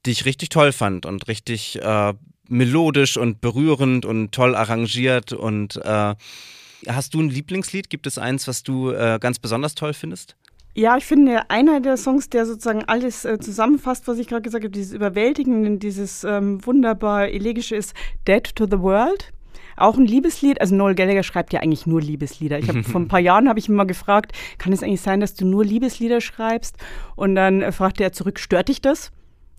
die 0.05 0.11
ich 0.11 0.25
richtig 0.25 0.49
toll 0.49 0.73
fand 0.73 1.07
und 1.07 1.29
richtig 1.29 1.81
äh, 1.81 2.15
melodisch 2.49 3.17
und 3.17 3.41
berührend 3.41 4.05
und 4.05 4.33
toll 4.33 4.57
arrangiert. 4.57 5.33
Und 5.33 5.77
äh, 5.77 6.15
hast 6.89 7.15
du 7.15 7.21
ein 7.21 7.31
Lieblingslied? 7.31 7.89
Gibt 7.89 8.07
es 8.07 8.19
eins, 8.19 8.49
was 8.49 8.65
du 8.65 8.91
äh, 8.91 9.19
ganz 9.21 9.39
besonders 9.39 9.75
toll 9.75 9.95
findest? 9.95 10.37
Ja, 10.77 10.99
ich 10.99 11.07
finde, 11.07 11.49
einer 11.49 11.81
der 11.81 11.97
Songs, 11.97 12.29
der 12.29 12.45
sozusagen 12.45 12.85
alles 12.85 13.25
äh, 13.25 13.39
zusammenfasst, 13.39 14.07
was 14.09 14.19
ich 14.19 14.29
gerade 14.29 14.43
gesagt 14.43 14.63
habe, 14.63 14.71
dieses 14.71 14.93
Überwältigende, 14.93 15.79
dieses 15.79 16.23
ähm, 16.23 16.65
wunderbar 16.67 17.29
elegische 17.29 17.75
ist 17.75 17.95
Dead 18.29 18.45
to 18.55 18.67
the 18.67 18.79
World. 18.81 19.33
Auch 19.79 19.97
ein 19.97 20.05
Liebeslied. 20.05 20.61
Also 20.61 20.75
Noel 20.75 20.95
Gallagher 20.95 21.23
schreibt 21.23 21.55
ja 21.55 21.61
eigentlich 21.61 21.87
nur 21.87 22.03
Liebeslieder. 22.03 22.59
Ich 22.59 22.69
habe 22.69 22.83
vor 22.85 23.01
ein 23.01 23.09
paar 23.09 23.21
Jahren 23.21 23.49
habe 23.49 23.59
ich 23.59 23.71
ihn 23.71 23.75
mal 23.75 23.87
gefragt, 23.87 24.33
kann 24.59 24.75
es 24.75 24.83
eigentlich 24.83 25.01
sein, 25.01 25.21
dass 25.21 25.33
du 25.33 25.47
nur 25.47 25.65
Liebeslieder 25.65 26.21
schreibst? 26.21 26.77
Und 27.15 27.37
dann 27.37 27.63
äh, 27.63 27.73
fragte 27.73 28.05
er 28.05 28.13
zurück, 28.13 28.39
stört 28.39 28.69
dich 28.69 28.83
das? 28.83 29.13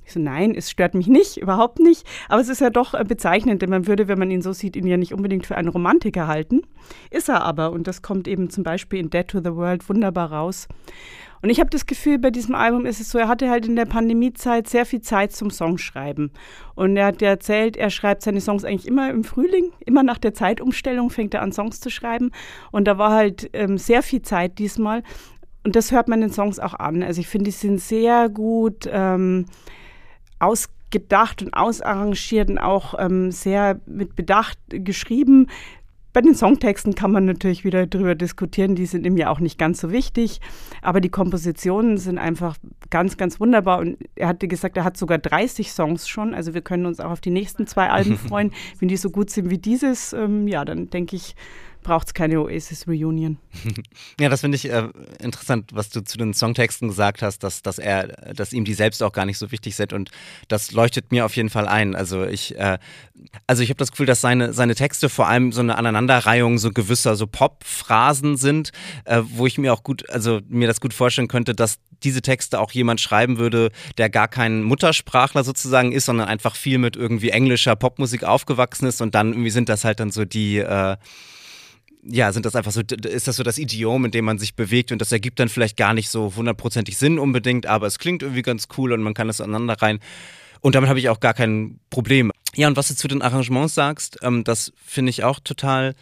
Ich 0.08 0.13
so, 0.13 0.22
nein, 0.22 0.56
es 0.56 0.72
stört 0.72 0.93
mich 0.93 1.08
nicht, 1.08 1.36
überhaupt 1.36 1.80
nicht. 1.80 2.08
Aber 2.30 2.39
es 2.39 2.48
ist 2.48 2.62
ja 2.62 2.70
doch 2.70 2.93
äh, 2.93 3.04
bezeichnend, 3.04 3.62
denn 3.62 3.70
man 3.70 3.88
würde, 3.88 4.08
wenn 4.08 4.17
man 4.17 4.32
ihn 4.32 4.41
so 4.41 4.54
sieht, 4.54 4.78
ihn 4.78 4.88
ja 4.88 4.96
nicht 4.96 5.13
unbedingt 5.13 5.46
für 5.46 5.58
einen 5.58 5.67
Romantiker 5.67 6.28
halten. 6.28 6.62
Ist 7.12 7.28
er 7.28 7.41
aber. 7.41 7.74
Und 7.74 7.88
das 7.88 8.02
kommt 8.02 8.26
eben 8.30 8.50
zum 8.50 8.63
Beispiel 8.63 9.02
in 9.02 9.10
Dead 9.10 9.28
to 9.28 9.39
the 9.39 9.54
World 9.54 9.89
wunderbar 9.89 10.32
raus. 10.32 10.70
Und 11.41 11.50
ich 11.50 11.60
habe 11.60 11.70
das 11.70 11.88
Gefühl, 11.88 12.20
bei 12.20 12.32
diesem 12.32 12.56
Album 12.56 12.86
ist 12.86 13.02
es 13.02 13.12
so, 13.12 13.17
er 13.17 13.28
hatte 13.28 13.50
halt 13.50 13.65
in 13.65 13.76
der 13.76 13.84
Pandemiezeit 13.84 14.70
sehr 14.70 14.86
viel 14.86 15.02
Zeit 15.02 15.34
zum 15.34 15.52
Songschreiben. 15.52 16.32
Und 16.76 16.96
er 16.96 17.08
hat 17.08 17.22
ja 17.22 17.28
erzählt, 17.28 17.76
er 17.76 17.89
schreibt 17.89 18.22
seine 18.22 18.39
Songs 18.39 18.63
eigentlich 18.63 18.88
immer 18.88 19.10
im 19.10 19.26
Frühling, 19.26 19.74
immer 19.86 20.04
nach 20.04 20.20
der 20.20 20.34
Zeitumstellung 20.34 21.10
fängt 21.10 21.34
er 21.34 21.41
an, 21.41 21.52
Songs 21.52 21.82
zu 21.82 21.89
schreiben. 21.89 22.32
Und 22.72 22.88
da 22.88 22.98
war 22.98 23.12
halt 23.12 23.50
ähm, 23.52 23.78
sehr 23.78 24.04
viel 24.04 24.22
Zeit 24.22 24.58
diesmal. 24.58 25.04
Und 25.65 25.76
das 25.76 25.91
hört 25.91 26.08
man 26.08 26.22
den 26.22 26.32
Songs 26.32 26.60
auch 26.60 26.76
an. 26.76 27.04
Also 27.04 27.20
ich 27.20 27.28
finde, 27.28 27.46
die 27.46 27.52
sind 27.52 27.82
sehr 27.82 28.30
gut. 28.30 28.89
Ähm, 28.89 29.48
ausgedacht 30.39 31.41
und 31.41 31.54
ausarrangiert 31.54 32.50
und 32.50 32.58
auch 32.58 32.95
ähm, 32.97 33.32
sehr 33.32 33.80
mit 33.86 34.15
Bedacht 34.15 34.60
geschrieben. 34.69 35.47
Bei 36.13 36.21
den 36.21 36.34
Songtexten 36.34 36.95
kann 36.95 37.12
man 37.12 37.26
natürlich 37.26 37.63
wieder 37.63 37.86
darüber 37.86 38.15
diskutieren, 38.15 38.73
die 38.73 38.88
sind 38.88 39.06
ihm 39.06 39.17
ja 39.17 39.30
auch 39.30 39.39
nicht 39.39 39.60
ganz 39.60 39.80
so 39.80 39.91
wichtig, 39.91 40.41
aber 40.82 41.00
die 41.00 41.10
Kompositionen 41.10 41.97
sind 41.97 42.17
einfach 42.17 42.58
ganz, 42.89 43.17
ganz 43.17 43.39
wunderbar 43.39 43.78
und 43.78 43.97
er 44.15 44.30
hatte 44.30 44.47
gesagt, 44.47 44.78
er 44.78 44.84
hat 44.84 44.97
sogar 44.97 45.19
30 45.19 45.71
Songs 45.71 46.08
schon, 46.08 46.34
also 46.34 46.56
wir 46.56 46.62
können 46.62 46.88
uns 46.88 47.00
auch 47.00 47.12
auf 47.12 47.21
die 47.21 47.30
nächsten 47.30 47.67
zwei 47.67 47.89
Alben 47.89 48.17
freuen. 48.28 48.52
Wenn 48.80 48.88
die 48.88 48.97
so 48.97 49.12
gut 49.12 49.30
sind 49.30 49.52
wie 49.52 49.60
dieses, 49.60 50.13
ähm, 50.13 50.47
ja, 50.47 50.65
dann 50.65 50.89
denke 50.89 51.15
ich, 51.15 51.36
braucht 51.88 52.08
es 52.08 52.13
keine 52.13 52.41
Oasis 52.41 52.86
Reunion. 52.86 53.38
Ja, 54.19 54.30
das 54.30 54.41
finde 54.41 54.56
ich 54.56 54.69
äh, 54.69 54.89
interessant, 55.19 55.71
was 55.73 55.89
du 55.89 56.02
zu 56.02 56.17
den 56.17 56.34
Songtexten 56.34 56.88
gesagt 56.88 57.21
hast, 57.21 57.43
dass, 57.43 57.62
dass 57.62 57.78
er, 57.78 58.08
dass 58.34 58.52
ihm 58.52 58.65
die 58.65 58.73
selbst 58.73 59.02
auch 59.04 59.13
gar 59.13 59.26
nicht 59.26 59.38
so 59.38 59.52
wichtig 59.52 59.76
sind 59.76 59.93
und 59.93 60.10
das 60.47 60.71
leuchtet 60.71 61.12
mir 61.12 61.23
auf 61.26 61.36
jeden 61.36 61.50
Fall 61.50 61.67
ein. 61.67 61.95
Also 61.95 62.26
ich, 62.26 62.58
äh, 62.58 62.78
also 63.45 63.63
ich 63.63 63.69
habe 63.69 63.78
das 63.78 63.91
Gefühl, 63.91 64.06
dass 64.06 64.21
seine, 64.21 64.54
seine 64.54 64.76
Texte 64.76 65.08
vor 65.08 65.28
allem 65.28 65.52
so 65.52 65.62
eine 65.62 65.78
Aneinanderreihung 65.78 66.58
so 66.58 66.71
gewisser 66.71 67.15
so 67.15 67.28
Pop-Phrasen 67.28 68.38
sind, 68.38 68.71
äh, 69.06 69.21
wo 69.23 69.45
ich 69.45 69.58
mir 69.58 69.71
auch 69.71 69.84
gut, 69.84 70.10
also 70.10 70.41
mir 70.50 70.67
das 70.67 70.82
gut 70.82 70.93
vorstellen 70.93 71.28
könnte, 71.28 71.54
dass 71.54 71.78
diese 72.04 72.21
Texte 72.21 72.60
auch 72.60 72.71
jemand 72.71 73.00
schreiben 73.00 73.38
würde, 73.38 73.71
der 73.97 74.10
gar 74.10 74.28
kein 74.28 74.63
Muttersprachler 74.63 75.43
sozusagen 75.43 75.91
ist, 75.91 76.06
sondern 76.06 76.28
einfach 76.28 76.56
viel 76.56 76.80
mit 76.80 76.95
irgendwie 76.95 77.30
englischer 77.30 77.76
Popmusik 77.76 78.23
aufgewachsen 78.23 78.88
ist 78.88 79.02
und 79.02 79.15
dann 79.15 79.32
irgendwie 79.32 79.52
sind 79.52 79.69
das 79.69 79.84
halt 79.86 80.00
dann 80.00 80.12
so 80.12 80.26
die 80.26 80.58
äh, 80.58 80.97
ja, 82.10 82.32
sind 82.32 82.46
das 82.46 82.56
einfach 82.56 82.72
so, 82.72 82.82
ist 82.82 83.28
das 83.28 83.36
so 83.36 83.43
das 83.43 83.58
Idiom, 83.58 84.06
in 84.06 84.12
dem 84.12 84.26
man 84.26 84.39
sich 84.39 84.56
bewegt 84.56 84.91
und 84.91 85.00
das 85.00 85.12
ergibt 85.12 85.39
dann 85.39 85.50
vielleicht 85.50 85.78
gar 85.78 85.93
nicht 85.93 86.10
so 86.10 86.34
hundertprozentig 86.36 86.98
Sinn 86.98 87.20
unbedingt, 87.20 87.65
aber 87.65 87.88
es 87.88 88.00
klingt 88.00 88.24
irgendwie 88.24 88.41
ganz 88.41 88.67
cool 88.78 88.93
und 88.93 89.02
man 89.02 89.13
kann 89.13 89.30
es 89.30 89.41
aneinander 89.41 89.82
rein. 89.82 90.00
Und 90.62 90.76
damit 90.76 90.89
habe 90.89 91.00
ich 91.00 91.10
auch 91.10 91.20
gar 91.20 91.34
kein 91.34 91.80
Problem. 91.89 92.32
Ja, 92.56 92.67
und 92.67 92.78
was 92.78 92.88
du 92.88 92.96
zu 92.96 93.08
den 93.08 93.22
Arrangements 93.22 93.76
sagst, 93.76 94.17
ähm, 94.22 94.43
das 94.43 94.74
finde 94.84 95.12
ich 95.12 95.24
auch 95.24 95.39
total 95.39 95.96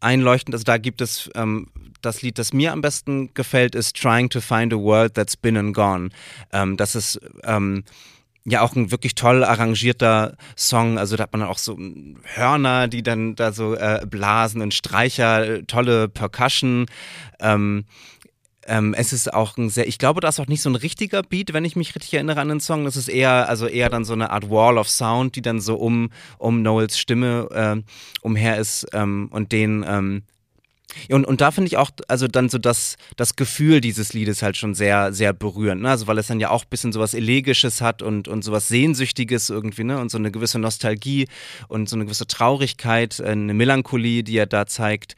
einleuchtend. 0.00 0.54
Also 0.54 0.64
da 0.64 0.78
gibt 0.78 1.00
es 1.00 1.30
ähm, 1.34 1.68
das 2.00 2.22
Lied, 2.22 2.38
das 2.38 2.52
mir 2.52 2.72
am 2.72 2.80
besten 2.80 3.32
gefällt, 3.34 3.74
ist 3.74 3.96
Trying 3.96 4.28
to 4.30 4.40
Find 4.40 4.72
a 4.72 4.76
World 4.76 5.14
That's 5.14 5.36
Been 5.36 5.56
and 5.56 5.74
Gone. 5.74 6.10
Ähm, 6.52 6.76
das 6.76 6.94
ist 6.94 7.20
ähm, 7.42 7.84
ja 8.44 8.60
auch 8.60 8.76
ein 8.76 8.90
wirklich 8.90 9.14
toll 9.14 9.42
arrangierter 9.42 10.36
Song. 10.56 10.98
Also 10.98 11.16
da 11.16 11.24
hat 11.24 11.32
man 11.32 11.42
auch 11.42 11.58
so 11.58 11.78
Hörner, 12.22 12.88
die 12.88 13.02
dann 13.02 13.34
da 13.34 13.52
so 13.52 13.74
äh, 13.74 14.04
blasen 14.08 14.60
und 14.60 14.74
Streicher, 14.74 15.66
tolle 15.66 16.08
Percussion. 16.08 16.86
Ähm, 17.40 17.84
ähm, 18.66 18.94
es 18.94 19.12
ist 19.12 19.32
auch 19.32 19.56
ein 19.56 19.68
sehr, 19.68 19.86
ich 19.86 19.98
glaube, 19.98 20.20
da 20.20 20.28
ist 20.28 20.40
auch 20.40 20.46
nicht 20.46 20.62
so 20.62 20.70
ein 20.70 20.74
richtiger 20.74 21.22
Beat, 21.22 21.52
wenn 21.52 21.64
ich 21.64 21.76
mich 21.76 21.94
richtig 21.94 22.14
erinnere 22.14 22.40
an 22.40 22.48
den 22.48 22.60
Song. 22.60 22.84
Das 22.84 22.96
ist 22.96 23.08
eher, 23.08 23.48
also 23.48 23.66
eher 23.66 23.90
dann 23.90 24.04
so 24.04 24.12
eine 24.12 24.30
Art 24.30 24.48
Wall 24.50 24.78
of 24.78 24.88
Sound, 24.88 25.36
die 25.36 25.42
dann 25.42 25.60
so 25.60 25.76
um, 25.76 26.10
um 26.38 26.62
Noels 26.62 26.98
Stimme 26.98 27.48
äh, 27.50 27.82
umher 28.22 28.58
ist 28.58 28.86
ähm, 28.92 29.28
und 29.30 29.52
den 29.52 29.84
ähm, 29.86 30.22
und, 31.10 31.24
und 31.24 31.40
da 31.40 31.50
finde 31.50 31.68
ich 31.68 31.76
auch, 31.76 31.90
also 32.08 32.28
dann 32.28 32.48
so 32.48 32.58
das, 32.58 32.96
das 33.16 33.36
Gefühl 33.36 33.80
dieses 33.80 34.12
Liedes 34.12 34.42
halt 34.42 34.56
schon 34.56 34.74
sehr, 34.74 35.12
sehr 35.12 35.32
berührend, 35.32 35.82
ne? 35.82 35.90
Also 35.90 36.06
weil 36.06 36.18
es 36.18 36.26
dann 36.26 36.40
ja 36.40 36.50
auch 36.50 36.64
ein 36.64 36.70
bisschen 36.70 36.92
sowas 36.92 37.14
Elegisches 37.14 37.80
hat 37.80 38.02
und, 38.02 38.28
und 38.28 38.42
sowas 38.42 38.68
Sehnsüchtiges 38.68 39.50
irgendwie, 39.50 39.84
ne? 39.84 39.98
Und 39.98 40.10
so 40.10 40.18
eine 40.18 40.30
gewisse 40.30 40.58
Nostalgie 40.58 41.28
und 41.68 41.88
so 41.88 41.96
eine 41.96 42.04
gewisse 42.04 42.26
Traurigkeit, 42.26 43.20
äh, 43.20 43.28
eine 43.28 43.54
Melancholie, 43.54 44.22
die 44.22 44.36
er 44.36 44.46
da 44.46 44.66
zeigt. 44.66 45.16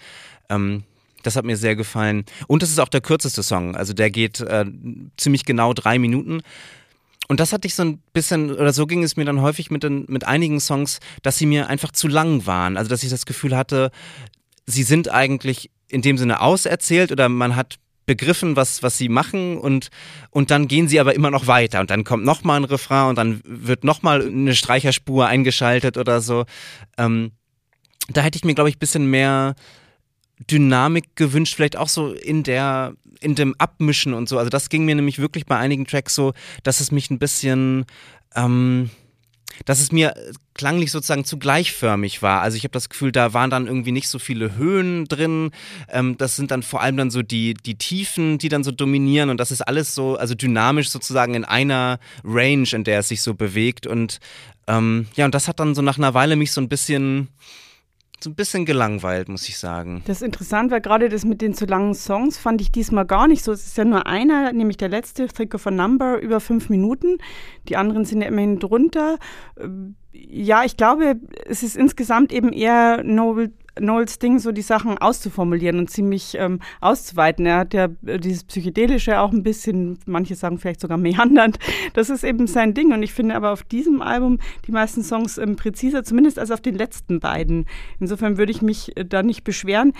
Ähm, 0.48 0.84
das 1.22 1.34
hat 1.36 1.44
mir 1.44 1.56
sehr 1.56 1.74
gefallen. 1.74 2.24
Und 2.46 2.62
es 2.62 2.70
ist 2.70 2.78
auch 2.78 2.88
der 2.88 3.00
kürzeste 3.00 3.42
Song. 3.42 3.74
Also 3.74 3.92
der 3.92 4.10
geht 4.10 4.40
äh, 4.40 4.64
ziemlich 5.16 5.44
genau 5.44 5.72
drei 5.72 5.98
Minuten. 5.98 6.42
Und 7.28 7.40
das 7.40 7.52
hatte 7.52 7.66
ich 7.66 7.74
so 7.74 7.82
ein 7.82 7.98
bisschen, 8.12 8.52
oder 8.52 8.72
so 8.72 8.86
ging 8.86 9.02
es 9.02 9.16
mir 9.16 9.24
dann 9.24 9.40
häufig 9.40 9.70
mit, 9.70 9.82
den, 9.82 10.04
mit 10.08 10.24
einigen 10.24 10.60
Songs, 10.60 11.00
dass 11.22 11.38
sie 11.38 11.46
mir 11.46 11.68
einfach 11.68 11.90
zu 11.90 12.06
lang 12.06 12.46
waren. 12.46 12.76
Also 12.76 12.88
dass 12.88 13.02
ich 13.02 13.10
das 13.10 13.26
Gefühl 13.26 13.56
hatte, 13.56 13.90
sie 14.66 14.82
sind 14.82 15.10
eigentlich 15.10 15.70
in 15.88 16.02
dem 16.02 16.18
Sinne 16.18 16.40
auserzählt 16.40 17.12
oder 17.12 17.28
man 17.28 17.56
hat 17.56 17.78
begriffen, 18.06 18.54
was, 18.54 18.82
was 18.82 18.98
sie 18.98 19.08
machen 19.08 19.58
und, 19.58 19.88
und 20.30 20.50
dann 20.50 20.68
gehen 20.68 20.88
sie 20.88 21.00
aber 21.00 21.14
immer 21.14 21.30
noch 21.30 21.48
weiter 21.48 21.80
und 21.80 21.90
dann 21.90 22.04
kommt 22.04 22.24
nochmal 22.24 22.60
ein 22.60 22.64
Refrain 22.64 23.08
und 23.08 23.18
dann 23.18 23.40
wird 23.44 23.82
nochmal 23.82 24.24
eine 24.24 24.54
Streicherspur 24.54 25.26
eingeschaltet 25.26 25.96
oder 25.96 26.20
so. 26.20 26.44
Ähm, 26.96 27.32
da 28.08 28.20
hätte 28.20 28.36
ich 28.36 28.44
mir, 28.44 28.54
glaube 28.54 28.70
ich, 28.70 28.76
ein 28.76 28.80
bisschen 28.80 29.10
mehr 29.10 29.56
Dynamik 30.50 31.16
gewünscht, 31.16 31.56
vielleicht 31.56 31.76
auch 31.76 31.88
so 31.88 32.12
in 32.12 32.44
der, 32.44 32.94
in 33.20 33.34
dem 33.34 33.54
Abmischen 33.58 34.14
und 34.14 34.28
so. 34.28 34.38
Also 34.38 34.50
das 34.50 34.68
ging 34.68 34.84
mir 34.84 34.94
nämlich 34.94 35.18
wirklich 35.18 35.46
bei 35.46 35.56
einigen 35.56 35.86
Tracks 35.86 36.14
so, 36.14 36.32
dass 36.62 36.80
es 36.80 36.92
mich 36.92 37.10
ein 37.10 37.18
bisschen, 37.18 37.86
ähm, 38.36 38.90
dass 39.64 39.80
es 39.80 39.92
mir 39.92 40.14
klanglich 40.54 40.90
sozusagen 40.90 41.24
zu 41.24 41.38
gleichförmig 41.38 42.22
war. 42.22 42.42
Also 42.42 42.56
ich 42.56 42.64
habe 42.64 42.72
das 42.72 42.88
Gefühl, 42.88 43.12
da 43.12 43.32
waren 43.32 43.50
dann 43.50 43.66
irgendwie 43.66 43.92
nicht 43.92 44.08
so 44.08 44.18
viele 44.18 44.56
Höhen 44.56 45.06
drin. 45.06 45.50
Ähm, 45.88 46.16
das 46.18 46.36
sind 46.36 46.50
dann 46.50 46.62
vor 46.62 46.82
allem 46.82 46.96
dann 46.96 47.10
so 47.10 47.22
die, 47.22 47.54
die 47.54 47.76
Tiefen, 47.76 48.38
die 48.38 48.48
dann 48.48 48.64
so 48.64 48.70
dominieren 48.70 49.30
und 49.30 49.38
das 49.38 49.50
ist 49.50 49.62
alles 49.62 49.94
so, 49.94 50.16
also 50.16 50.34
dynamisch 50.34 50.90
sozusagen 50.90 51.34
in 51.34 51.44
einer 51.44 51.98
Range, 52.24 52.68
in 52.72 52.84
der 52.84 53.00
es 53.00 53.08
sich 53.08 53.22
so 53.22 53.34
bewegt. 53.34 53.86
Und 53.86 54.18
ähm, 54.66 55.06
ja, 55.14 55.24
und 55.24 55.34
das 55.34 55.48
hat 55.48 55.60
dann 55.60 55.74
so 55.74 55.82
nach 55.82 55.98
einer 55.98 56.14
Weile 56.14 56.36
mich 56.36 56.52
so 56.52 56.60
ein 56.60 56.68
bisschen 56.68 57.28
so 58.22 58.30
ein 58.30 58.34
bisschen 58.34 58.64
gelangweilt, 58.64 59.28
muss 59.28 59.48
ich 59.48 59.58
sagen. 59.58 60.02
Das 60.06 60.18
ist 60.18 60.22
interessant, 60.22 60.70
weil 60.70 60.80
gerade 60.80 61.08
das 61.08 61.24
mit 61.24 61.42
den 61.42 61.54
zu 61.54 61.66
langen 61.66 61.94
Songs 61.94 62.38
fand 62.38 62.60
ich 62.60 62.72
diesmal 62.72 63.04
gar 63.04 63.28
nicht 63.28 63.44
so. 63.44 63.52
Es 63.52 63.66
ist 63.66 63.76
ja 63.76 63.84
nur 63.84 64.06
einer, 64.06 64.52
nämlich 64.52 64.76
der 64.76 64.88
letzte, 64.88 65.26
Trick 65.26 65.54
of 65.54 65.66
a 65.66 65.70
Number, 65.70 66.20
über 66.20 66.40
fünf 66.40 66.68
Minuten. 66.68 67.18
Die 67.68 67.76
anderen 67.76 68.04
sind 68.04 68.22
ja 68.22 68.28
immerhin 68.28 68.58
drunter. 68.58 69.18
Ja, 70.12 70.64
ich 70.64 70.76
glaube, 70.76 71.16
es 71.44 71.62
ist 71.62 71.76
insgesamt 71.76 72.32
eben 72.32 72.52
eher 72.52 73.02
Noble 73.04 73.52
Knowles 73.76 74.18
Ding, 74.18 74.38
so 74.38 74.52
die 74.52 74.62
Sachen 74.62 74.98
auszuformulieren 74.98 75.78
und 75.78 75.90
ziemlich 75.90 76.36
ähm, 76.38 76.60
auszuweiten. 76.80 77.46
Er 77.46 77.58
hat 77.58 77.74
ja 77.74 77.88
äh, 78.06 78.18
dieses 78.18 78.44
Psychedelische 78.44 79.20
auch 79.20 79.32
ein 79.32 79.42
bisschen, 79.42 79.98
manche 80.06 80.34
sagen 80.34 80.58
vielleicht 80.58 80.80
sogar 80.80 80.98
meandernd. 80.98 81.58
Das 81.94 82.10
ist 82.10 82.24
eben 82.24 82.46
sein 82.46 82.74
Ding. 82.74 82.92
Und 82.92 83.02
ich 83.02 83.12
finde 83.12 83.34
aber 83.34 83.52
auf 83.52 83.62
diesem 83.62 84.02
Album 84.02 84.38
die 84.66 84.72
meisten 84.72 85.02
Songs 85.02 85.38
ähm, 85.38 85.56
präziser, 85.56 86.04
zumindest 86.04 86.38
als 86.38 86.50
auf 86.50 86.60
den 86.60 86.74
letzten 86.74 87.20
beiden. 87.20 87.66
Insofern 88.00 88.38
würde 88.38 88.52
ich 88.52 88.62
mich 88.62 88.96
äh, 88.96 89.04
da 89.04 89.22
nicht 89.22 89.44
beschweren 89.44 89.92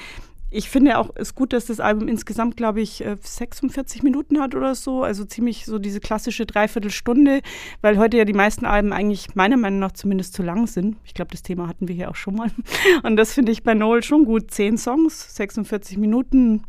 ich 0.50 0.70
finde 0.70 0.98
auch 0.98 1.10
es 1.16 1.34
gut, 1.34 1.52
dass 1.52 1.66
das 1.66 1.80
Album 1.80 2.06
insgesamt, 2.06 2.56
glaube 2.56 2.80
ich, 2.80 3.04
46 3.20 4.00
äh, 4.00 4.04
Minuten 4.04 4.40
hat 4.40 4.54
oder 4.54 4.74
so. 4.74 5.02
Also 5.02 5.24
ziemlich 5.24 5.66
so 5.66 5.78
diese 5.78 5.98
klassische 5.98 6.46
Dreiviertelstunde, 6.46 7.42
weil 7.82 7.98
heute 7.98 8.16
ja 8.16 8.24
die 8.24 8.32
meisten 8.32 8.64
Alben 8.64 8.92
eigentlich 8.92 9.34
meiner 9.34 9.56
Meinung 9.56 9.80
nach 9.80 9.92
zumindest 9.92 10.34
zu 10.34 10.42
lang 10.42 10.68
sind. 10.68 10.96
Ich 11.04 11.14
glaube, 11.14 11.32
das 11.32 11.42
Thema 11.42 11.66
hatten 11.66 11.88
wir 11.88 11.94
hier 11.94 12.10
auch 12.10 12.16
schon 12.16 12.36
mal. 12.36 12.50
Und 13.02 13.16
das 13.16 13.32
finde 13.32 13.50
ich 13.50 13.64
bei 13.64 13.74
Noel 13.74 14.04
schon 14.04 14.24
gut. 14.24 14.50
Zehn 14.52 14.78
Songs, 14.78 15.34
46 15.34 15.98
Minuten. 15.98 16.62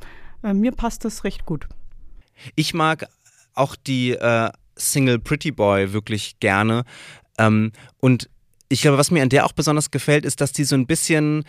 Äh, 0.44 0.54
mir 0.54 0.72
passt 0.72 1.06
das 1.06 1.24
recht 1.24 1.46
gut. 1.46 1.68
Ich 2.56 2.74
mag 2.74 3.08
auch 3.54 3.76
die 3.76 4.12
äh, 4.12 4.50
Single 4.76 5.20
Pretty 5.20 5.52
Boy 5.52 5.94
wirklich 5.94 6.40
gerne. 6.40 6.84
Ähm, 7.38 7.72
und 8.00 8.30
ich 8.70 8.82
glaube, 8.82 8.98
was 8.98 9.12
mir 9.12 9.22
an 9.22 9.30
der 9.30 9.46
auch 9.46 9.54
besonders 9.54 9.92
gefällt, 9.92 10.26
ist, 10.26 10.42
dass 10.42 10.52
die 10.52 10.64
so 10.64 10.76
ein 10.76 10.88
bisschen. 10.88 11.44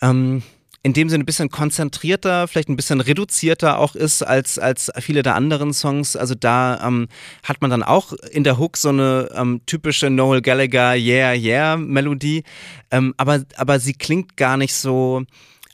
Ähm, 0.00 0.42
in 0.82 0.92
dem 0.92 1.08
Sinne 1.08 1.24
ein 1.24 1.26
bisschen 1.26 1.50
konzentrierter, 1.50 2.46
vielleicht 2.46 2.68
ein 2.68 2.76
bisschen 2.76 3.00
reduzierter 3.00 3.78
auch 3.78 3.94
ist 3.94 4.22
als, 4.22 4.58
als 4.58 4.92
viele 5.00 5.22
der 5.22 5.34
anderen 5.34 5.72
Songs. 5.72 6.16
Also 6.16 6.34
da 6.34 6.86
ähm, 6.86 7.08
hat 7.42 7.60
man 7.60 7.70
dann 7.70 7.82
auch 7.82 8.12
in 8.12 8.44
der 8.44 8.58
Hook 8.58 8.76
so 8.76 8.90
eine 8.90 9.28
ähm, 9.34 9.60
typische 9.66 10.08
Noel 10.08 10.40
Gallagher 10.40 10.94
Yeah, 10.94 11.34
Yeah 11.34 11.76
Melodie. 11.76 12.44
Ähm, 12.90 13.12
aber, 13.16 13.42
aber 13.56 13.80
sie 13.80 13.94
klingt 13.94 14.36
gar 14.36 14.56
nicht 14.56 14.74
so 14.74 15.24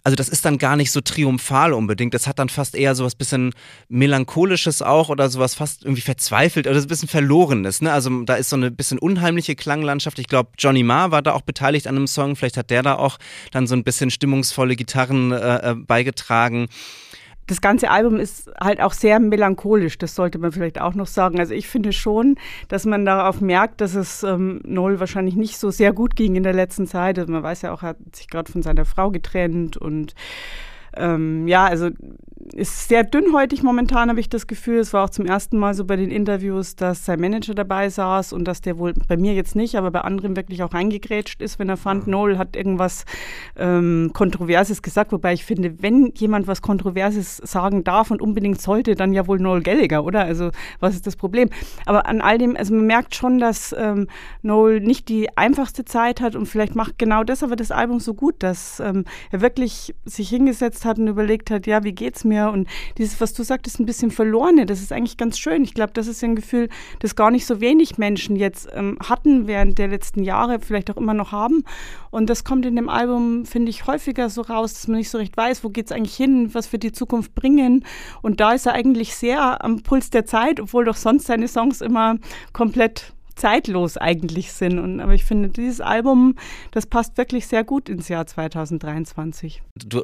also 0.04 0.16
das 0.16 0.28
ist 0.28 0.44
dann 0.44 0.58
gar 0.58 0.76
nicht 0.76 0.92
so 0.92 1.00
triumphal 1.00 1.72
unbedingt. 1.72 2.12
Das 2.12 2.26
hat 2.26 2.38
dann 2.38 2.50
fast 2.50 2.74
eher 2.74 2.94
so 2.94 3.06
was 3.06 3.14
bisschen 3.14 3.54
melancholisches 3.88 4.82
auch 4.82 5.08
oder 5.08 5.30
sowas 5.30 5.54
fast 5.54 5.82
irgendwie 5.82 6.02
verzweifelt 6.02 6.66
oder 6.66 6.78
so 6.78 6.84
ein 6.84 6.88
bisschen 6.88 7.08
verlorenes. 7.08 7.80
Ne? 7.80 7.90
Also 7.90 8.22
da 8.22 8.34
ist 8.34 8.50
so 8.50 8.56
eine 8.56 8.70
bisschen 8.70 8.98
unheimliche 8.98 9.56
Klanglandschaft. 9.56 10.18
Ich 10.18 10.28
glaube, 10.28 10.50
Johnny 10.58 10.82
Marr 10.82 11.10
war 11.10 11.22
da 11.22 11.32
auch 11.32 11.40
beteiligt 11.40 11.86
an 11.86 11.96
einem 11.96 12.06
Song. 12.06 12.36
Vielleicht 12.36 12.58
hat 12.58 12.68
der 12.68 12.82
da 12.82 12.96
auch 12.96 13.18
dann 13.50 13.66
so 13.66 13.74
ein 13.74 13.82
bisschen 13.82 14.10
stimmungsvolle 14.10 14.76
Gitarren 14.76 15.32
äh, 15.32 15.70
äh 15.70 15.74
beigetragen 15.74 16.68
das 17.46 17.60
ganze 17.60 17.90
Album 17.90 18.18
ist 18.18 18.50
halt 18.60 18.80
auch 18.80 18.92
sehr 18.92 19.20
melancholisch, 19.20 19.98
das 19.98 20.14
sollte 20.14 20.38
man 20.38 20.52
vielleicht 20.52 20.80
auch 20.80 20.94
noch 20.94 21.06
sagen. 21.06 21.38
Also 21.38 21.54
ich 21.54 21.68
finde 21.68 21.92
schon, 21.92 22.36
dass 22.68 22.86
man 22.86 23.04
darauf 23.04 23.40
merkt, 23.40 23.80
dass 23.80 23.94
es 23.94 24.22
ähm, 24.22 24.60
Noel 24.64 25.00
wahrscheinlich 25.00 25.36
nicht 25.36 25.58
so 25.58 25.70
sehr 25.70 25.92
gut 25.92 26.16
ging 26.16 26.36
in 26.36 26.42
der 26.42 26.54
letzten 26.54 26.86
Zeit. 26.86 27.18
Also 27.18 27.30
man 27.30 27.42
weiß 27.42 27.62
ja 27.62 27.72
auch, 27.72 27.82
er 27.82 27.90
hat 27.90 28.16
sich 28.16 28.28
gerade 28.28 28.50
von 28.50 28.62
seiner 28.62 28.84
Frau 28.84 29.10
getrennt 29.10 29.76
und 29.76 30.14
ähm, 30.96 31.46
ja, 31.48 31.64
also 31.64 31.90
ist 32.52 32.88
sehr 32.88 33.04
dünnhäutig 33.04 33.62
momentan, 33.62 34.10
habe 34.10 34.20
ich 34.20 34.28
das 34.28 34.46
Gefühl. 34.46 34.78
Es 34.78 34.92
war 34.92 35.04
auch 35.04 35.10
zum 35.10 35.24
ersten 35.24 35.58
Mal 35.58 35.74
so 35.74 35.84
bei 35.84 35.96
den 35.96 36.10
Interviews, 36.10 36.76
dass 36.76 37.04
sein 37.04 37.20
Manager 37.20 37.54
dabei 37.54 37.88
saß 37.88 38.32
und 38.32 38.44
dass 38.44 38.60
der 38.60 38.78
wohl 38.78 38.92
bei 39.08 39.16
mir 39.16 39.34
jetzt 39.34 39.56
nicht, 39.56 39.76
aber 39.76 39.90
bei 39.90 40.02
anderen 40.02 40.36
wirklich 40.36 40.62
auch 40.62 40.74
reingegrätscht 40.74 41.40
ist, 41.40 41.58
wenn 41.58 41.68
er 41.68 41.76
fand, 41.76 42.06
Noel 42.06 42.38
hat 42.38 42.54
irgendwas 42.54 43.04
ähm, 43.56 44.10
Kontroverses 44.12 44.82
gesagt. 44.82 45.12
Wobei 45.12 45.32
ich 45.32 45.44
finde, 45.44 45.82
wenn 45.82 46.12
jemand 46.16 46.46
was 46.46 46.60
Kontroverses 46.60 47.38
sagen 47.38 47.82
darf 47.82 48.10
und 48.10 48.20
unbedingt 48.20 48.60
sollte, 48.60 48.94
dann 48.94 49.12
ja 49.12 49.26
wohl 49.26 49.38
Noel 49.38 49.62
Gallagher, 49.62 50.04
oder? 50.04 50.24
Also 50.24 50.50
was 50.80 50.94
ist 50.94 51.06
das 51.06 51.16
Problem? 51.16 51.48
Aber 51.86 52.06
an 52.06 52.20
all 52.20 52.38
dem, 52.38 52.56
also 52.56 52.74
man 52.74 52.86
merkt 52.86 53.14
schon, 53.14 53.38
dass 53.38 53.74
ähm, 53.76 54.06
Noel 54.42 54.80
nicht 54.80 55.08
die 55.08 55.36
einfachste 55.36 55.84
Zeit 55.84 56.20
hat 56.20 56.36
und 56.36 56.46
vielleicht 56.46 56.74
macht 56.74 56.98
genau 56.98 57.24
das 57.24 57.42
aber 57.42 57.56
das 57.56 57.70
Album 57.70 58.00
so 58.00 58.14
gut, 58.14 58.36
dass 58.42 58.80
ähm, 58.80 59.04
er 59.30 59.40
wirklich 59.40 59.94
sich 60.04 60.28
hingesetzt 60.28 60.83
hat 60.84 60.98
und 60.98 61.08
überlegt 61.08 61.50
hat, 61.50 61.66
ja, 61.66 61.84
wie 61.84 61.92
geht's 61.92 62.24
mir? 62.24 62.50
Und 62.50 62.68
dieses, 62.98 63.20
was 63.20 63.32
du 63.32 63.42
sagtest, 63.42 63.80
ein 63.80 63.86
bisschen 63.86 64.10
verlorene, 64.10 64.66
das 64.66 64.80
ist 64.80 64.92
eigentlich 64.92 65.16
ganz 65.16 65.38
schön. 65.38 65.64
Ich 65.64 65.74
glaube, 65.74 65.92
das 65.92 66.06
ist 66.06 66.22
ein 66.24 66.36
Gefühl, 66.36 66.68
das 67.00 67.16
gar 67.16 67.30
nicht 67.30 67.46
so 67.46 67.60
wenig 67.60 67.98
Menschen 67.98 68.36
jetzt 68.36 68.68
ähm, 68.72 68.98
hatten 69.02 69.46
während 69.46 69.78
der 69.78 69.88
letzten 69.88 70.22
Jahre, 70.22 70.60
vielleicht 70.60 70.90
auch 70.90 70.96
immer 70.96 71.14
noch 71.14 71.32
haben. 71.32 71.64
Und 72.10 72.30
das 72.30 72.44
kommt 72.44 72.66
in 72.66 72.76
dem 72.76 72.88
Album, 72.88 73.44
finde 73.44 73.70
ich, 73.70 73.86
häufiger 73.86 74.30
so 74.30 74.42
raus, 74.42 74.74
dass 74.74 74.88
man 74.88 74.98
nicht 74.98 75.10
so 75.10 75.18
recht 75.18 75.36
weiß, 75.36 75.64
wo 75.64 75.70
geht 75.70 75.86
es 75.86 75.92
eigentlich 75.92 76.16
hin, 76.16 76.54
was 76.54 76.72
wird 76.72 76.82
die 76.82 76.92
Zukunft 76.92 77.34
bringen. 77.34 77.84
Und 78.22 78.40
da 78.40 78.52
ist 78.52 78.66
er 78.66 78.74
eigentlich 78.74 79.14
sehr 79.14 79.64
am 79.64 79.82
Puls 79.82 80.10
der 80.10 80.24
Zeit, 80.24 80.60
obwohl 80.60 80.84
doch 80.84 80.96
sonst 80.96 81.26
seine 81.26 81.48
Songs 81.48 81.80
immer 81.80 82.16
komplett 82.52 83.14
zeitlos 83.36 83.96
eigentlich 83.96 84.52
sind. 84.52 84.78
Und, 84.78 85.00
aber 85.00 85.14
ich 85.14 85.24
finde, 85.24 85.48
dieses 85.48 85.80
Album, 85.80 86.36
das 86.70 86.86
passt 86.86 87.18
wirklich 87.18 87.46
sehr 87.46 87.64
gut 87.64 87.88
ins 87.88 88.08
Jahr 88.08 88.26
2023. 88.26 89.62
Du 89.74 90.02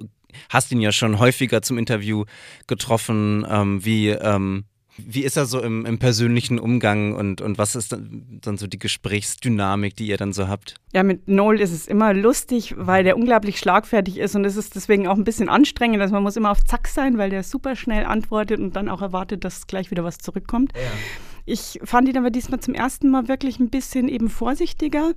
hast 0.49 0.73
ihn 0.73 0.81
ja 0.81 0.93
schon 0.93 1.19
häufiger 1.19 1.63
zum 1.63 1.79
Interview 1.79 2.25
getroffen. 2.67 3.47
Ähm, 3.49 3.85
wie, 3.85 4.11
ähm, 4.11 4.65
wie 5.07 5.23
ist 5.23 5.37
er 5.37 5.47
so 5.47 5.61
im, 5.61 5.87
im, 5.87 5.99
persönlichen 5.99 6.59
Umgang 6.59 7.15
und, 7.15 7.41
und 7.41 7.59
was 7.59 7.77
ist 7.77 7.93
dann, 7.93 8.41
dann, 8.43 8.59
so 8.59 8.67
die 8.67 8.79
Gesprächsdynamik, 8.79 9.97
die 9.97 10.07
ihr 10.07 10.17
dann 10.17 10.33
so 10.33 10.49
habt? 10.49 10.75
Ja, 10.93 11.03
mit 11.03 11.29
Noel 11.29 11.61
ist 11.61 11.73
es 11.73 11.87
immer 11.87 12.13
lustig, 12.13 12.75
weil 12.77 13.05
der 13.05 13.17
unglaublich 13.17 13.59
schlagfertig 13.59 14.19
ist 14.19 14.35
und 14.35 14.45
es 14.45 14.57
ist 14.57 14.75
deswegen 14.75 15.07
auch 15.07 15.17
ein 15.17 15.25
bisschen 15.25 15.49
anstrengend. 15.49 16.01
Also 16.01 16.15
man 16.15 16.23
muss 16.23 16.37
immer 16.37 16.51
auf 16.51 16.65
Zack 16.65 16.89
sein, 16.89 17.19
weil 17.19 17.31
der 17.31 17.43
super 17.43 17.77
schnell 17.77 18.05
antwortet 18.05 18.61
und 18.61 18.77
dann 18.77 18.89
auch 18.89 19.03
erwartet, 19.03 19.45
dass 19.45 19.67
gleich 19.67 19.91
wieder 19.91 20.05
was 20.05 20.19
zurückkommt. 20.19 20.73
Ja. 20.75 20.83
Ich 21.45 21.81
fand 21.85 22.09
ihn 22.09 22.19
aber 22.19 22.31
diesmal 22.31 22.61
zum 22.61 22.75
ersten 22.75 23.11
Mal 23.11 23.29
wirklich 23.29 23.59
ein 23.59 23.71
bisschen 23.71 24.09
eben 24.09 24.29
vorsichtiger. 24.29 25.13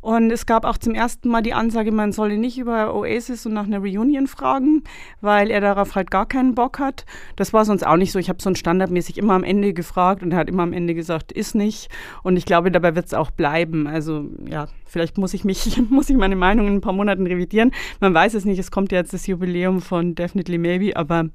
Und 0.00 0.30
es 0.30 0.46
gab 0.46 0.64
auch 0.64 0.78
zum 0.78 0.94
ersten 0.94 1.28
Mal 1.28 1.42
die 1.42 1.54
Ansage, 1.54 1.92
man 1.92 2.12
solle 2.12 2.38
nicht 2.38 2.58
über 2.58 2.94
Oasis 2.94 3.46
und 3.46 3.54
nach 3.54 3.66
einer 3.66 3.78
Reunion 3.78 4.26
fragen, 4.26 4.82
weil 5.20 5.50
er 5.50 5.60
darauf 5.60 5.94
halt 5.94 6.10
gar 6.10 6.26
keinen 6.26 6.54
Bock 6.54 6.78
hat. 6.78 7.04
Das 7.36 7.52
war 7.52 7.64
sonst 7.64 7.86
auch 7.86 7.96
nicht 7.96 8.12
so. 8.12 8.18
Ich 8.18 8.28
habe 8.28 8.42
so 8.42 8.54
standardmäßig 8.54 9.18
immer 9.18 9.34
am 9.34 9.44
Ende 9.44 9.72
gefragt 9.72 10.22
und 10.22 10.32
er 10.32 10.38
hat 10.38 10.48
immer 10.48 10.62
am 10.62 10.72
Ende 10.72 10.94
gesagt, 10.94 11.32
ist 11.32 11.54
nicht. 11.54 11.88
Und 12.22 12.36
ich 12.36 12.44
glaube, 12.44 12.70
dabei 12.70 12.94
wird 12.94 13.06
es 13.06 13.14
auch 13.14 13.30
bleiben. 13.30 13.86
Also 13.86 14.26
ja, 14.48 14.68
vielleicht 14.86 15.18
muss 15.18 15.34
ich 15.34 15.44
mich, 15.44 15.80
muss 15.90 16.10
ich 16.10 16.16
meine 16.16 16.36
Meinung 16.36 16.66
in 16.66 16.74
ein 16.74 16.80
paar 16.80 16.92
Monaten 16.92 17.26
revidieren. 17.26 17.72
Man 18.00 18.14
weiß 18.14 18.34
es 18.34 18.44
nicht. 18.44 18.58
Es 18.58 18.70
kommt 18.70 18.92
jetzt 18.92 19.12
das 19.12 19.26
Jubiläum 19.26 19.80
von 19.80 20.14
Definitely 20.14 20.58
Maybe, 20.58 20.96
aber 20.96 21.28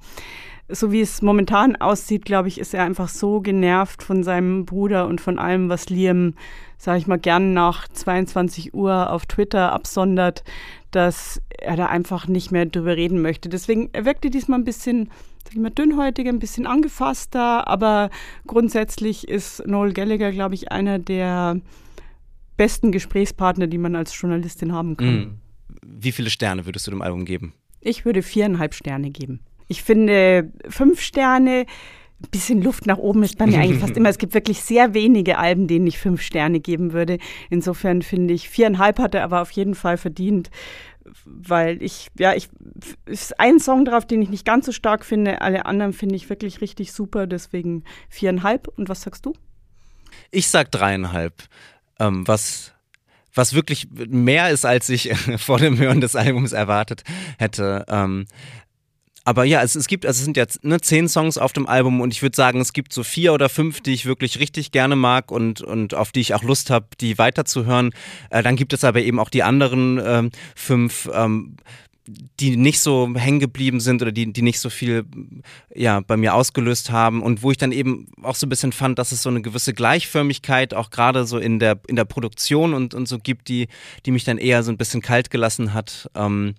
so 0.74 0.92
wie 0.92 1.02
es 1.02 1.22
momentan 1.22 1.76
aussieht, 1.76 2.26
glaube 2.26 2.48
ich, 2.48 2.60
ist 2.60 2.74
er 2.74 2.84
einfach 2.84 3.08
so 3.08 3.42
genervt 3.42 4.04
von 4.04 4.24
seinem 4.24 4.66
Bruder 4.66 5.08
und 5.08 5.22
von 5.22 5.40
allem, 5.40 5.70
was 5.70 5.90
Liam, 5.90 6.34
sage 6.78 7.00
ich 7.00 7.08
mal, 7.08 7.20
gern 7.20 7.54
nach 7.54 7.88
22 7.88 8.74
Uhr 8.74 9.12
auf 9.12 9.26
Twitter 9.26 9.72
absondert, 9.72 10.44
dass 10.92 11.42
er 11.60 11.76
da 11.76 11.86
einfach 11.88 12.28
nicht 12.28 12.52
mehr 12.52 12.66
drüber 12.66 12.98
reden 12.98 13.22
möchte. 13.22 13.50
Deswegen 13.50 13.90
er 13.94 14.06
wirkte 14.06 14.30
diesmal 14.30 14.60
ein 14.60 14.66
bisschen, 14.66 15.10
sag 15.44 15.54
ich 15.54 15.60
mal, 15.60 15.70
dünnhäutiger, 15.70 16.30
ein 16.30 16.40
bisschen 16.40 16.66
angefasster, 16.66 17.68
aber 17.68 18.10
grundsätzlich 18.48 19.28
ist 19.28 19.66
Noel 19.68 19.94
Gallagher, 19.94 20.32
glaube 20.32 20.56
ich, 20.56 20.72
einer 20.72 21.00
der 21.00 21.62
besten 22.58 22.92
Gesprächspartner, 22.92 23.68
die 23.68 23.78
man 23.78 23.96
als 23.96 24.20
Journalistin 24.20 24.74
haben 24.74 24.98
kann. 24.98 25.16
Mm. 25.16 25.40
Wie 25.86 26.12
viele 26.12 26.30
Sterne 26.30 26.66
würdest 26.66 26.88
du 26.88 26.92
dem 26.92 27.02
Album 27.02 27.26
geben? 27.26 27.54
Ich 27.82 28.06
würde 28.06 28.22
viereinhalb 28.22 28.74
Sterne 28.74 29.10
geben. 29.10 29.42
Ich 29.68 29.84
finde 29.84 30.52
fünf 30.68 31.02
Sterne, 31.02 31.66
ein 32.24 32.30
bisschen 32.32 32.62
Luft 32.62 32.86
nach 32.86 32.98
oben 32.98 33.24
ist 33.24 33.38
bei 33.38 33.46
mir 33.46 33.60
eigentlich 33.60 33.80
fast 33.80 33.98
immer. 33.98 34.10
Es 34.10 34.18
gibt 34.18 34.34
wirklich 34.34 34.62
sehr 34.62 34.94
wenige 34.94 35.38
Alben, 35.38 35.68
denen 35.68 35.88
ich 35.88 36.00
fünf 36.00 36.22
Sterne 36.22 36.60
geben 36.60 36.94
würde. 36.94 37.18
Insofern 37.50 38.02
finde 38.02 38.34
ich, 38.34 38.50
viereinhalb 38.50 39.00
hat 39.00 39.16
er 39.16 39.24
aber 39.24 39.42
auf 39.42 39.52
jeden 39.52 39.76
Fall 39.76 39.98
verdient, 39.98 40.50
weil 41.26 41.82
ich, 41.84 42.08
ja, 42.18 42.34
ich, 42.34 42.50
ist 43.06 43.40
ein 43.40 43.60
Song 43.60 43.86
drauf, 43.86 44.06
den 44.06 44.22
ich 44.22 44.30
nicht 44.30 44.46
ganz 44.46 44.66
so 44.66 44.72
stark 44.72 45.06
finde. 45.06 45.42
Alle 45.42 45.66
anderen 45.66 45.94
finde 45.94 46.16
ich 46.16 46.30
wirklich 46.30 46.62
richtig 46.62 46.94
super, 46.94 47.28
deswegen 47.28 47.84
viereinhalb. 48.10 48.68
Und 48.68 48.88
was 48.90 49.02
sagst 49.02 49.26
du? 49.26 49.34
Ich 50.32 50.48
sag 50.48 50.72
dreieinhalb. 50.72 51.44
Ähm, 52.00 52.28
was 52.28 52.74
was 53.36 53.56
wirklich 53.56 53.88
mehr 53.92 54.52
ist, 54.52 54.64
als 54.64 54.90
ich 54.90 55.12
vor 55.38 55.58
dem 55.58 55.78
Hören 55.78 56.02
des 56.02 56.16
Albums 56.16 56.52
erwartet 56.52 57.04
hätte. 57.40 57.84
Ähm, 57.88 58.28
aber 59.26 59.46
ja, 59.46 59.62
es, 59.62 59.76
es 59.76 59.88
gibt, 59.88 60.06
also 60.06 60.20
es 60.20 60.26
sind 60.26 60.36
jetzt 60.36 60.64
ne, 60.64 60.82
zehn 60.82 61.08
Songs 61.08 61.38
auf 61.38 61.54
dem 61.54 61.66
Album 61.66 62.02
und 62.02 62.14
ich 62.14 62.22
würde 62.22 62.36
sagen, 62.36 62.60
es 62.60 62.74
gibt 62.74 62.92
so 62.92 63.04
vier 63.04 63.34
oder 63.34 63.48
fünf, 63.48 63.80
die 63.82 63.94
ich 63.94 64.06
wirklich 64.06 64.40
richtig 64.40 64.72
gerne 64.72 64.96
mag 64.96 65.32
und, 65.32 65.62
und 65.62 65.94
auf 65.94 66.12
die 66.12 66.20
ich 66.20 66.34
auch 66.34 66.44
Lust 66.44 66.70
habe, 66.70 66.88
die 67.00 67.18
weiterzuhören. 67.18 67.92
Äh, 68.30 68.44
dann 68.44 68.58
gibt 68.58 68.74
es 68.74 68.84
aber 68.84 69.02
eben 69.02 69.20
auch 69.20 69.30
die 69.30 69.44
anderen 69.44 70.02
ähm, 70.04 70.32
fünf, 70.56 71.10
ähm, 71.14 71.56
die 72.06 72.58
nicht 72.58 72.82
so 72.82 73.14
hängen 73.16 73.40
geblieben 73.40 73.80
sind 73.80 74.02
oder 74.02 74.12
die, 74.12 74.34
die 74.34 74.42
nicht 74.42 74.60
so 74.60 74.70
viel 74.70 75.06
ja, 75.74 76.02
bei 76.02 76.18
mir 76.18 76.34
ausgelöst 76.34 76.92
haben 76.92 77.24
und 77.24 77.44
wo 77.44 77.52
ich 77.52 77.58
dann 77.58 77.72
eben 77.72 78.08
auch 78.22 78.36
so 78.36 78.46
ein 78.46 78.50
bisschen 78.50 78.74
fand, 78.74 79.00
dass 79.00 79.14
es 79.14 79.24
so 79.24 79.30
eine 79.30 79.42
gewisse 79.42 79.74
Gleichförmigkeit 79.74 80.74
auch 80.74 80.90
gerade 80.90 81.26
so 81.26 81.38
in 81.38 81.60
der, 81.60 81.80
in 81.88 81.96
der 81.96 82.04
Produktion 82.04 82.74
und, 82.74 82.94
und 82.94 83.08
so 83.08 83.20
gibt, 83.20 83.48
die, 83.48 83.70
die 84.06 84.12
mich 84.12 84.26
dann 84.26 84.38
eher 84.38 84.64
so 84.64 84.72
ein 84.72 84.78
bisschen 84.78 85.02
kalt 85.02 85.30
gelassen 85.30 85.74
hat. 85.74 86.10
Ähm, 86.14 86.56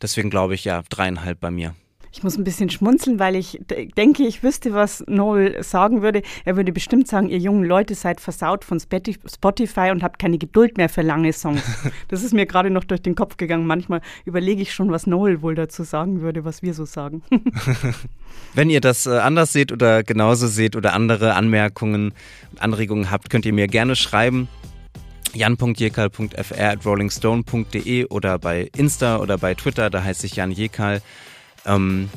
deswegen 0.00 0.30
glaube 0.30 0.54
ich 0.54 0.64
ja 0.64 0.84
dreieinhalb 0.88 1.40
bei 1.40 1.50
mir. 1.50 1.74
Ich 2.16 2.22
muss 2.22 2.38
ein 2.38 2.44
bisschen 2.44 2.70
schmunzeln, 2.70 3.18
weil 3.18 3.36
ich 3.36 3.60
denke, 3.98 4.22
ich 4.22 4.42
wüsste, 4.42 4.72
was 4.72 5.04
Noel 5.06 5.62
sagen 5.62 6.00
würde. 6.00 6.22
Er 6.46 6.56
würde 6.56 6.72
bestimmt 6.72 7.06
sagen, 7.08 7.28
ihr 7.28 7.36
jungen 7.36 7.62
Leute 7.62 7.94
seid 7.94 8.22
versaut 8.22 8.64
von 8.64 8.80
Spotify 8.80 9.90
und 9.90 10.02
habt 10.02 10.18
keine 10.18 10.38
Geduld 10.38 10.78
mehr 10.78 10.88
für 10.88 11.02
lange 11.02 11.34
Songs. 11.34 11.62
Das 12.08 12.22
ist 12.22 12.32
mir 12.32 12.46
gerade 12.46 12.70
noch 12.70 12.84
durch 12.84 13.02
den 13.02 13.14
Kopf 13.14 13.36
gegangen. 13.36 13.66
Manchmal 13.66 14.00
überlege 14.24 14.62
ich 14.62 14.72
schon, 14.72 14.90
was 14.90 15.06
Noel 15.06 15.42
wohl 15.42 15.54
dazu 15.54 15.82
sagen 15.82 16.22
würde, 16.22 16.44
was 16.44 16.62
wir 16.62 16.72
so 16.72 16.86
sagen. 16.86 17.22
Wenn 18.54 18.70
ihr 18.70 18.80
das 18.80 19.06
äh, 19.06 19.18
anders 19.18 19.52
seht 19.52 19.70
oder 19.70 20.02
genauso 20.02 20.46
seht 20.46 20.74
oder 20.74 20.94
andere 20.94 21.34
Anmerkungen, 21.34 22.14
Anregungen 22.58 23.10
habt, 23.10 23.28
könnt 23.28 23.44
ihr 23.44 23.52
mir 23.52 23.66
gerne 23.66 23.94
schreiben 23.94 24.48
jan.jekal.fr 25.34 26.58
at 26.58 26.86
rollingstone.de 26.86 28.06
oder 28.06 28.38
bei 28.38 28.70
Insta 28.74 29.18
oder 29.18 29.36
bei 29.36 29.54
Twitter, 29.54 29.90
da 29.90 30.02
heiße 30.02 30.24
ich 30.24 30.36
Jan 30.36 30.50
Jekal. 30.50 31.02
Ähm, 31.66 32.08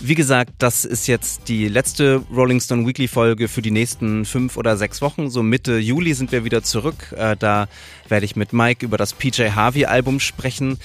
wie 0.00 0.14
gesagt, 0.14 0.52
das 0.58 0.84
ist 0.84 1.06
jetzt 1.06 1.48
die 1.48 1.68
letzte 1.68 2.22
Rolling 2.30 2.60
Stone 2.60 2.86
Weekly 2.86 3.08
Folge 3.08 3.48
für 3.48 3.62
die 3.62 3.70
nächsten 3.70 4.26
fünf 4.26 4.56
oder 4.56 4.76
sechs 4.76 5.00
Wochen. 5.00 5.30
So 5.30 5.42
Mitte 5.42 5.78
Juli 5.78 6.12
sind 6.12 6.32
wir 6.32 6.44
wieder 6.44 6.62
zurück. 6.62 7.12
Äh, 7.16 7.36
da 7.36 7.66
werde 8.08 8.26
ich 8.26 8.36
mit 8.36 8.52
Mike 8.52 8.84
über 8.84 8.98
das 8.98 9.14
PJ 9.14 9.50
Harvey 9.54 9.86
Album 9.86 10.20
sprechen. 10.20 10.78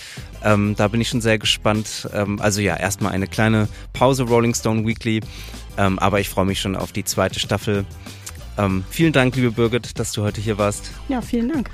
Ähm, 0.43 0.75
da 0.77 0.87
bin 0.87 1.01
ich 1.01 1.09
schon 1.09 1.21
sehr 1.21 1.37
gespannt. 1.37 2.09
Ähm, 2.13 2.39
also 2.39 2.61
ja, 2.61 2.77
erstmal 2.77 3.11
eine 3.11 3.27
kleine 3.27 3.67
Pause 3.91 4.23
Rolling 4.23 4.55
Stone 4.55 4.87
Weekly. 4.87 5.19
Ähm, 5.77 5.99
aber 5.99 6.19
ich 6.21 6.29
freue 6.29 6.45
mich 6.45 6.61
schon 6.61 6.75
auf 6.75 6.93
die 6.93 7.03
zweite 7.03 7.39
Staffel. 7.39 7.85
Ähm, 8.57 8.83
vielen 8.89 9.13
Dank, 9.13 9.35
liebe 9.35 9.51
Birgit, 9.51 9.99
dass 9.99 10.13
du 10.13 10.23
heute 10.23 10.39
hier 10.39 10.57
warst. 10.57 10.91
Ja, 11.09 11.21
vielen 11.21 11.49
Dank. 11.49 11.69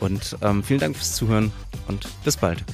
Und 0.00 0.36
ähm, 0.42 0.62
vielen 0.62 0.80
Dank 0.80 0.96
fürs 0.96 1.14
Zuhören 1.16 1.52
und 1.88 2.06
bis 2.24 2.36
bald. 2.36 2.64